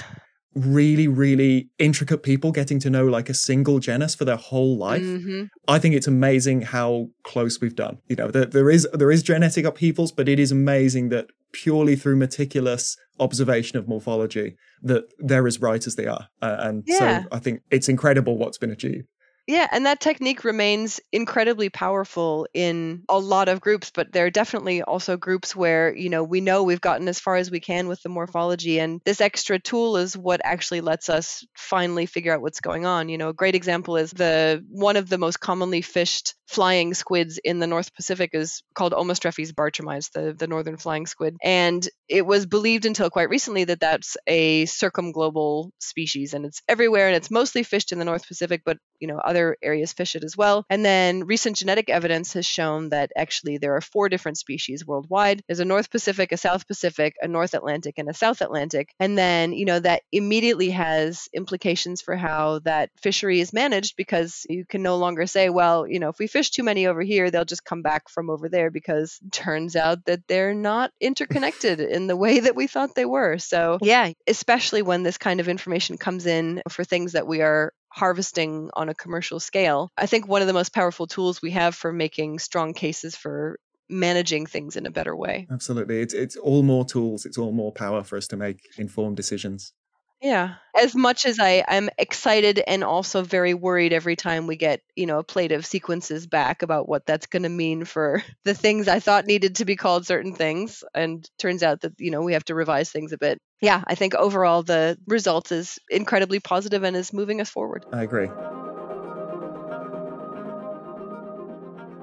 Really, 0.64 1.09
really 1.09 1.68
intricate 1.79 2.23
people 2.23 2.53
getting 2.53 2.79
to 2.81 2.90
know 2.90 3.07
like 3.07 3.29
a 3.29 3.35
single 3.35 3.79
genus 3.79 4.14
for 4.14 4.25
their 4.25 4.37
whole 4.37 4.77
life, 4.77 5.03
mm-hmm. 5.03 5.44
I 5.66 5.79
think 5.79 5.94
it's 5.94 6.07
amazing 6.07 6.62
how 6.62 7.09
close 7.23 7.61
we've 7.61 7.77
done. 7.77 7.99
You 8.09 8.16
know, 8.16 8.31
there, 8.31 8.47
there 8.47 8.71
is 8.71 8.87
there 8.92 9.11
is 9.11 9.23
genetic 9.23 9.64
upheavals, 9.64 10.12
but 10.12 10.29
it 10.29 10.38
is 10.38 10.53
amazing 10.53 11.09
that 11.11 11.27
purely 11.53 11.97
through 11.97 12.16
meticulous 12.16 12.97
observation 13.21 13.79
of 13.79 13.88
morphology 13.88 14.57
that 14.83 15.05
they're 15.18 15.47
as 15.47 15.61
right 15.61 15.87
as 15.87 15.97
they 15.97 16.07
are. 16.07 16.29
Uh, 16.42 16.57
and 16.61 16.85
yeah. 16.87 17.23
so 17.23 17.29
I 17.33 17.38
think 17.38 17.62
it's 17.71 17.88
incredible 17.88 18.37
what's 18.37 18.59
been 18.59 18.71
achieved. 18.71 19.09
Yeah, 19.48 19.66
and 19.72 19.87
that 19.87 20.00
technique 20.00 20.44
remains 20.44 21.00
incredibly 21.11 21.70
powerful 21.70 22.46
in 22.52 23.04
a 23.08 23.18
lot 23.18 23.48
of 23.48 23.62
groups, 23.62 23.90
but 23.90 24.12
there 24.12 24.26
are 24.26 24.30
definitely 24.30 24.82
also 24.82 25.16
groups 25.16 25.56
where, 25.56 25.96
you 25.96 26.11
know, 26.11 26.22
we 26.22 26.42
know 26.42 26.62
we've 26.64 26.82
gotten 26.82 27.08
as 27.08 27.18
far 27.18 27.37
as 27.37 27.50
we 27.50 27.58
can 27.58 27.88
with 27.88 28.02
the 28.02 28.11
morphology 28.11 28.78
and 28.78 29.00
this 29.06 29.22
extra 29.22 29.58
tool 29.58 29.96
is 29.96 30.14
what 30.14 30.42
actually 30.44 30.82
lets 30.82 31.08
us 31.08 31.46
finally 31.56 32.04
figure 32.04 32.34
out 32.34 32.42
what's 32.42 32.61
going 32.61 32.84
on. 32.84 33.08
You 33.08 33.16
know, 33.16 33.30
a 33.30 33.34
great 33.34 33.54
example 33.54 33.96
is 33.96 34.11
the 34.11 34.62
one 34.68 34.96
of 34.96 35.08
the 35.08 35.16
most 35.18 35.40
commonly 35.40 35.80
fished 35.80 36.34
flying 36.48 36.94
squids 36.94 37.38
in 37.44 37.58
the 37.58 37.66
North 37.66 37.94
Pacific 37.94 38.30
is 38.32 38.62
called 38.74 38.94
Ommastrephes 38.94 39.52
bartramii, 39.52 40.11
the, 40.12 40.32
the 40.32 40.46
northern 40.46 40.78
flying 40.78 41.06
squid. 41.06 41.37
And 41.42 41.87
it 42.08 42.24
was 42.24 42.46
believed 42.46 42.87
until 42.87 43.11
quite 43.11 43.28
recently 43.28 43.64
that 43.64 43.80
that's 43.80 44.16
a 44.26 44.64
circumglobal 44.64 45.70
species 45.78 46.32
and 46.32 46.46
it's 46.46 46.62
everywhere 46.66 47.08
and 47.08 47.16
it's 47.16 47.30
mostly 47.30 47.62
fished 47.62 47.92
in 47.92 47.98
the 47.98 48.04
North 48.06 48.26
Pacific, 48.26 48.62
but 48.64 48.78
you 48.98 49.06
know 49.06 49.18
other 49.18 49.56
areas 49.62 49.92
fish 49.92 50.16
it 50.16 50.24
as 50.24 50.37
well. 50.37 50.64
And 50.70 50.84
then 50.84 51.26
recent 51.26 51.56
genetic 51.56 51.90
evidence 51.90 52.32
has 52.32 52.46
shown 52.46 52.88
that 52.90 53.12
actually 53.14 53.58
there 53.58 53.76
are 53.76 53.82
four 53.82 54.08
different 54.08 54.38
species 54.38 54.87
worldwide. 54.87 55.42
There's 55.46 55.61
a 55.61 55.66
North 55.66 55.90
Pacific, 55.90 56.32
a 56.32 56.38
South 56.38 56.66
Pacific, 56.66 57.14
a 57.20 57.28
North 57.28 57.52
Atlantic, 57.52 57.98
and 57.98 58.08
a 58.08 58.14
South 58.14 58.40
Atlantic. 58.40 58.94
And 58.98 59.18
then 59.18 59.52
you 59.52 59.66
know 59.66 59.80
that 59.80 60.02
immediately 60.12 60.70
has 60.70 61.28
implications 61.34 62.00
for 62.00 62.16
how 62.16 62.61
that 62.61 62.90
fishery 62.96 63.40
is 63.40 63.52
managed 63.52 63.96
because 63.96 64.46
you 64.48 64.64
can 64.64 64.82
no 64.82 64.96
longer 64.96 65.26
say, 65.26 65.50
well, 65.50 65.87
you 65.87 66.00
know, 66.00 66.08
if 66.08 66.18
we 66.18 66.26
fish 66.26 66.38
too 66.42 66.62
many 66.62 66.87
over 66.87 67.03
here, 67.03 67.31
they'll 67.31 67.44
just 67.44 67.64
come 67.64 67.83
back 67.83 68.09
from 68.09 68.31
over 68.31 68.48
there 68.48 68.70
because 68.70 69.18
turns 69.33 69.77
out 69.77 70.05
that 70.07 70.27
they're 70.29 70.55
not 70.55 70.92
interconnected 71.01 71.81
in 71.81 72.07
the 72.07 72.16
way 72.16 72.40
that 72.40 72.57
we 72.57 72.66
thought 72.66 72.94
they 72.94 73.05
were. 73.05 73.38
So 73.38 73.79
yeah, 73.83 74.12
especially 74.27 74.83
when 74.83 75.03
this 75.03 75.18
kind 75.18 75.40
of 75.40 75.48
information 75.48 75.98
comes 75.98 76.27
in 76.27 76.62
for 76.68 76.85
things 76.85 77.12
that 77.12 77.27
we 77.27 77.42
are 77.42 77.72
harvesting 77.88 78.70
on 78.74 78.88
a 78.88 78.94
commercial 78.94 79.40
scale. 79.40 79.90
I 79.96 80.07
think 80.07 80.29
one 80.29 80.42
of 80.42 80.46
the 80.46 80.55
most 80.55 80.72
powerful 80.72 81.07
tools 81.07 81.42
we 81.42 81.53
have 81.53 81.74
for 81.74 81.92
making 81.92 82.38
strong 82.38 82.74
cases 82.74 83.16
for 83.16 83.59
managing 83.88 84.46
things 84.46 84.77
in 84.77 84.87
a 84.87 84.90
better 84.90 85.16
way. 85.16 85.46
Absolutely. 85.51 86.01
It's 86.01 86.14
it's 86.14 86.37
all 86.37 86.62
more 86.62 86.85
tools, 86.85 87.24
it's 87.24 87.38
all 87.38 87.53
more 87.53 87.72
power 87.72 88.05
for 88.05 88.16
us 88.16 88.29
to 88.29 88.37
make 88.37 88.61
informed 88.77 89.16
decisions. 89.16 89.72
Yeah. 90.20 90.54
As 90.76 90.94
much 90.94 91.26
as 91.26 91.38
I, 91.38 91.64
I'm 91.66 91.90
excited 91.96 92.61
and 92.64 92.83
also 92.83 93.22
very 93.22 93.54
worried 93.54 93.92
every 93.92 94.16
time 94.16 94.46
we 94.46 94.57
get, 94.57 94.81
you 94.96 95.07
know, 95.07 95.18
a 95.18 95.24
plate 95.24 95.52
of 95.52 95.64
sequences 95.64 96.26
back 96.26 96.62
about 96.62 96.88
what 96.88 97.07
that's 97.07 97.26
going 97.26 97.44
to 97.44 97.48
mean 97.48 97.85
for 97.85 98.22
the 98.44 98.54
things 98.54 98.88
I 98.88 99.00
thought 99.00 99.26
needed 99.26 99.57
to 99.57 99.64
be 99.64 99.76
called 99.76 100.07
certain 100.07 100.35
things. 100.35 100.83
And 100.94 101.28
turns 101.38 101.62
out 101.62 101.83
that, 101.83 101.92
you 101.98 102.11
know, 102.11 102.22
we 102.22 102.33
have 102.33 102.44
to 102.46 102.54
revise 102.54 102.90
things 102.90 103.12
a 103.12 103.18
bit. 103.18 103.38
Yeah, 103.61 103.83
I 103.87 103.94
think 103.94 104.14
overall 104.14 104.62
the 104.62 104.98
result 105.07 105.52
is 105.52 105.78
incredibly 105.90 106.40
positive 106.40 106.83
and 106.83 106.96
is 106.96 107.12
moving 107.12 107.40
us 107.40 107.50
forward. 107.50 107.85
I 107.92 108.02
agree. 108.02 108.28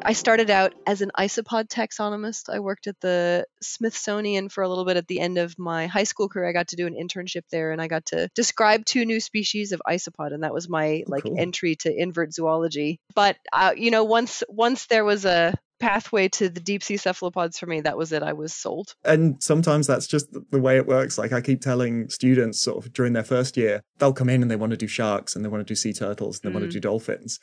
I 0.06 0.14
started 0.14 0.52
out 0.52 0.76
as 0.86 1.02
an 1.02 1.12
isopod 1.18 1.68
taxonomist. 1.68 2.48
I 2.54 2.60
worked 2.60 2.86
at 2.86 3.00
the 3.02 3.48
Smithsonian 3.60 4.50
for 4.50 4.64
a 4.64 4.70
little 4.70 4.86
bit 4.86 4.98
at 4.98 5.08
the 5.08 5.20
end 5.20 5.40
of 5.40 5.58
my 5.58 5.88
high 5.88 6.04
school 6.04 6.30
career. 6.30 6.48
I 6.48 6.54
got 6.54 6.68
to 6.70 6.76
do 6.76 6.86
an 6.86 6.94
internship 6.94 7.42
there 7.52 7.72
and 7.72 7.82
I 7.82 7.88
got 7.88 8.06
to 8.08 8.30
describe 8.36 8.86
two 8.86 9.04
new 9.04 9.20
species 9.20 9.72
of 9.72 9.82
isopod 9.88 10.32
and 10.32 10.44
that 10.44 10.54
was 10.54 10.70
my 10.70 11.04
oh, 11.08 11.10
like 11.10 11.24
cool. 11.24 11.40
entry 11.40 11.76
to 11.78 11.92
invert 11.92 12.34
zoology. 12.34 13.00
But 13.16 13.38
uh, 13.52 13.74
you 13.76 13.90
know 13.90 14.04
once 14.04 14.44
once 14.48 14.86
there 14.86 15.04
was 15.04 15.26
a 15.26 15.56
pathway 15.80 16.28
to 16.30 16.50
the 16.50 16.60
deep 16.60 16.84
sea 16.84 16.98
cephalopods 16.98 17.60
for 17.60 17.66
me 17.66 17.82
that 17.82 17.98
was 17.98 18.14
it 18.14 18.24
i 18.24 18.32
was 18.32 18.54
sold 18.54 18.96
and 19.04 19.44
sometimes 19.44 19.86
that's 19.86 20.08
just 20.08 20.26
the 20.50 20.60
way 20.60 20.78
it 20.78 20.88
works 20.88 21.18
like 21.18 21.34
i 21.34 21.42
keep 21.42 21.60
telling 21.60 22.08
students 22.08 22.62
sort 22.62 22.78
of 22.78 22.94
during 22.94 23.12
their 23.12 23.26
first 23.26 23.58
year 23.58 23.82
they'll 23.98 24.14
come 24.14 24.30
in 24.30 24.42
and 24.42 24.50
they 24.50 24.56
want 24.56 24.72
to 24.72 24.78
do 24.78 24.88
sharks 24.88 25.36
and 25.36 25.44
they 25.44 25.50
want 25.50 25.60
to 25.60 25.70
do 25.70 25.76
sea 25.76 25.92
turtles 25.92 26.40
and 26.40 26.50
they 26.50 26.58
mm. 26.58 26.62
want 26.62 26.72
to 26.72 26.74
do 26.74 26.80
dolphins 26.80 27.42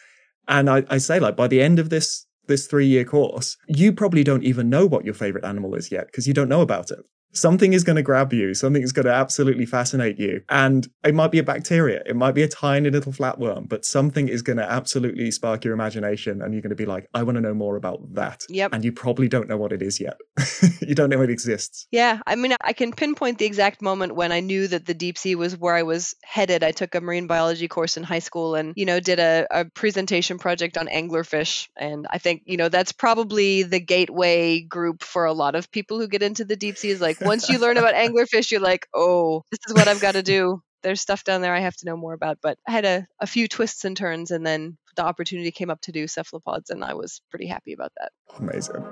and 0.48 0.70
I, 0.70 0.82
I 0.88 0.96
say 0.96 1.20
like 1.20 1.36
by 1.36 1.46
the 1.46 1.60
end 1.60 1.78
of 1.78 1.90
this 1.90 2.26
this 2.46 2.66
three 2.66 2.86
year 2.86 3.04
course, 3.04 3.56
you 3.66 3.92
probably 3.92 4.24
don't 4.24 4.44
even 4.44 4.68
know 4.68 4.86
what 4.86 5.04
your 5.04 5.14
favorite 5.14 5.44
animal 5.44 5.74
is 5.74 5.90
yet 5.90 6.06
because 6.06 6.26
you 6.26 6.34
don't 6.34 6.48
know 6.48 6.60
about 6.60 6.90
it 6.90 7.00
something 7.32 7.72
is 7.72 7.84
going 7.84 7.96
to 7.96 8.02
grab 8.02 8.32
you. 8.32 8.54
Something 8.54 8.82
is 8.82 8.92
going 8.92 9.06
to 9.06 9.12
absolutely 9.12 9.66
fascinate 9.66 10.18
you. 10.18 10.42
And 10.48 10.88
it 11.04 11.14
might 11.14 11.30
be 11.30 11.38
a 11.38 11.42
bacteria. 11.42 12.02
It 12.06 12.16
might 12.16 12.32
be 12.32 12.42
a 12.42 12.48
tiny 12.48 12.90
little 12.90 13.12
flatworm, 13.12 13.68
but 13.68 13.84
something 13.84 14.28
is 14.28 14.42
going 14.42 14.58
to 14.58 14.70
absolutely 14.70 15.30
spark 15.30 15.64
your 15.64 15.74
imagination. 15.74 16.42
And 16.42 16.52
you're 16.52 16.62
going 16.62 16.70
to 16.70 16.76
be 16.76 16.86
like, 16.86 17.08
I 17.14 17.22
want 17.22 17.36
to 17.36 17.40
know 17.40 17.54
more 17.54 17.76
about 17.76 18.14
that. 18.14 18.42
Yep. 18.48 18.74
And 18.74 18.84
you 18.84 18.92
probably 18.92 19.28
don't 19.28 19.48
know 19.48 19.56
what 19.56 19.72
it 19.72 19.82
is 19.82 20.00
yet. 20.00 20.18
you 20.80 20.94
don't 20.94 21.10
know 21.10 21.22
it 21.22 21.30
exists. 21.30 21.86
Yeah. 21.90 22.20
I 22.26 22.36
mean, 22.36 22.54
I 22.60 22.72
can 22.72 22.92
pinpoint 22.92 23.38
the 23.38 23.46
exact 23.46 23.82
moment 23.82 24.14
when 24.14 24.32
I 24.32 24.40
knew 24.40 24.68
that 24.68 24.86
the 24.86 24.94
deep 24.94 25.18
sea 25.18 25.34
was 25.34 25.56
where 25.56 25.74
I 25.74 25.82
was 25.82 26.14
headed. 26.22 26.62
I 26.62 26.72
took 26.72 26.94
a 26.94 27.00
marine 27.00 27.26
biology 27.26 27.68
course 27.68 27.96
in 27.96 28.02
high 28.02 28.18
school 28.18 28.54
and, 28.54 28.74
you 28.76 28.84
know, 28.84 29.00
did 29.00 29.18
a, 29.18 29.46
a 29.50 29.64
presentation 29.64 30.38
project 30.38 30.76
on 30.76 30.88
anglerfish. 30.88 31.68
And 31.76 32.06
I 32.10 32.18
think, 32.18 32.42
you 32.44 32.56
know, 32.56 32.68
that's 32.68 32.92
probably 32.92 33.62
the 33.62 33.80
gateway 33.80 34.60
group 34.60 35.02
for 35.02 35.24
a 35.24 35.32
lot 35.32 35.54
of 35.54 35.70
people 35.70 35.98
who 35.98 36.08
get 36.08 36.22
into 36.22 36.44
the 36.44 36.56
deep 36.56 36.76
sea 36.76 36.90
is 36.90 37.00
like, 37.00 37.21
once 37.24 37.48
you 37.48 37.58
learn 37.58 37.76
about 37.76 37.94
anglerfish, 37.94 38.50
you're 38.50 38.60
like, 38.60 38.86
oh, 38.94 39.42
this 39.50 39.60
is 39.66 39.74
what 39.74 39.88
I've 39.88 40.00
got 40.00 40.12
to 40.12 40.22
do. 40.22 40.62
There's 40.82 41.00
stuff 41.00 41.24
down 41.24 41.42
there 41.42 41.54
I 41.54 41.60
have 41.60 41.76
to 41.76 41.86
know 41.86 41.96
more 41.96 42.12
about. 42.12 42.38
But 42.42 42.58
I 42.66 42.72
had 42.72 42.84
a, 42.84 43.06
a 43.20 43.26
few 43.26 43.48
twists 43.48 43.84
and 43.84 43.96
turns, 43.96 44.30
and 44.30 44.44
then 44.44 44.76
the 44.96 45.04
opportunity 45.04 45.50
came 45.50 45.70
up 45.70 45.80
to 45.82 45.92
do 45.92 46.06
cephalopods, 46.06 46.70
and 46.70 46.84
I 46.84 46.94
was 46.94 47.22
pretty 47.30 47.46
happy 47.46 47.72
about 47.72 47.92
that. 47.98 48.10
Amazing. 48.38 48.84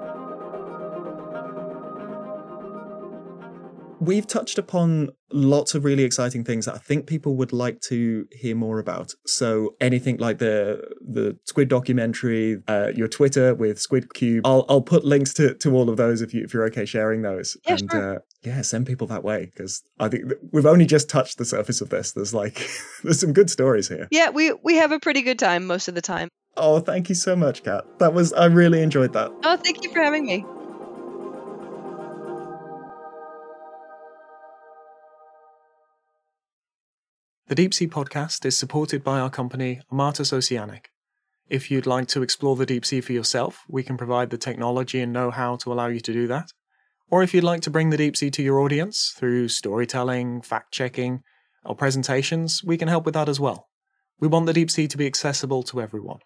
We've 4.00 4.26
touched 4.26 4.58
upon 4.58 5.10
lots 5.32 5.74
of 5.74 5.84
really 5.84 6.04
exciting 6.04 6.42
things 6.42 6.66
that 6.66 6.74
I 6.74 6.78
think 6.78 7.06
people 7.06 7.36
would 7.36 7.52
like 7.52 7.80
to 7.82 8.26
hear 8.32 8.56
more 8.56 8.78
about. 8.78 9.12
So 9.26 9.74
anything 9.80 10.16
like 10.16 10.38
the 10.38 10.82
the 11.00 11.38
Squid 11.44 11.68
documentary, 11.68 12.62
uh, 12.66 12.92
your 12.94 13.08
Twitter 13.08 13.54
with 13.54 13.78
Squid 13.78 14.12
Cube, 14.14 14.46
I'll 14.46 14.64
I'll 14.68 14.82
put 14.82 15.04
links 15.04 15.34
to, 15.34 15.54
to 15.54 15.74
all 15.74 15.90
of 15.90 15.96
those 15.96 16.22
if 16.22 16.32
you 16.34 16.42
if 16.42 16.54
you're 16.54 16.64
okay 16.66 16.84
sharing 16.84 17.22
those. 17.22 17.56
Yeah, 17.66 17.76
and 17.78 17.90
sure. 17.90 18.14
uh, 18.16 18.18
yeah, 18.42 18.62
send 18.62 18.86
people 18.86 19.06
that 19.08 19.22
way 19.22 19.46
because 19.46 19.82
I 19.98 20.08
think 20.08 20.32
we've 20.52 20.66
only 20.66 20.86
just 20.86 21.08
touched 21.08 21.38
the 21.38 21.44
surface 21.44 21.80
of 21.80 21.90
this. 21.90 22.12
There's 22.12 22.34
like 22.34 22.68
there's 23.04 23.20
some 23.20 23.32
good 23.32 23.50
stories 23.50 23.88
here. 23.88 24.08
Yeah, 24.10 24.30
we 24.30 24.52
we 24.64 24.76
have 24.76 24.92
a 24.92 24.98
pretty 24.98 25.22
good 25.22 25.38
time 25.38 25.66
most 25.66 25.88
of 25.88 25.94
the 25.94 26.02
time. 26.02 26.28
Oh, 26.56 26.80
thank 26.80 27.08
you 27.08 27.14
so 27.14 27.36
much, 27.36 27.62
Kat. 27.62 27.84
That 27.98 28.14
was 28.14 28.32
I 28.32 28.46
really 28.46 28.82
enjoyed 28.82 29.12
that. 29.12 29.30
Oh, 29.44 29.56
thank 29.56 29.84
you 29.84 29.92
for 29.92 30.00
having 30.00 30.26
me. 30.26 30.44
The 37.50 37.56
Deep 37.56 37.74
Sea 37.74 37.88
podcast 37.88 38.46
is 38.46 38.56
supported 38.56 39.02
by 39.02 39.18
our 39.18 39.28
company, 39.28 39.80
Armatus 39.90 40.32
Oceanic. 40.32 40.90
If 41.48 41.68
you'd 41.68 41.84
like 41.84 42.06
to 42.10 42.22
explore 42.22 42.54
the 42.54 42.64
deep 42.64 42.86
sea 42.86 43.00
for 43.00 43.12
yourself, 43.12 43.64
we 43.68 43.82
can 43.82 43.96
provide 43.96 44.30
the 44.30 44.38
technology 44.38 45.00
and 45.00 45.12
know 45.12 45.32
how 45.32 45.56
to 45.56 45.72
allow 45.72 45.88
you 45.88 45.98
to 45.98 46.12
do 46.12 46.28
that. 46.28 46.52
Or 47.10 47.24
if 47.24 47.34
you'd 47.34 47.42
like 47.42 47.60
to 47.62 47.70
bring 47.70 47.90
the 47.90 47.96
deep 47.96 48.16
sea 48.16 48.30
to 48.30 48.42
your 48.44 48.60
audience 48.60 49.12
through 49.16 49.48
storytelling, 49.48 50.42
fact 50.42 50.72
checking, 50.72 51.24
or 51.64 51.74
presentations, 51.74 52.62
we 52.62 52.78
can 52.78 52.86
help 52.86 53.04
with 53.04 53.14
that 53.14 53.28
as 53.28 53.40
well. 53.40 53.66
We 54.20 54.28
want 54.28 54.46
the 54.46 54.52
deep 54.52 54.70
sea 54.70 54.86
to 54.86 54.96
be 54.96 55.08
accessible 55.08 55.64
to 55.64 55.80
everyone. 55.80 56.20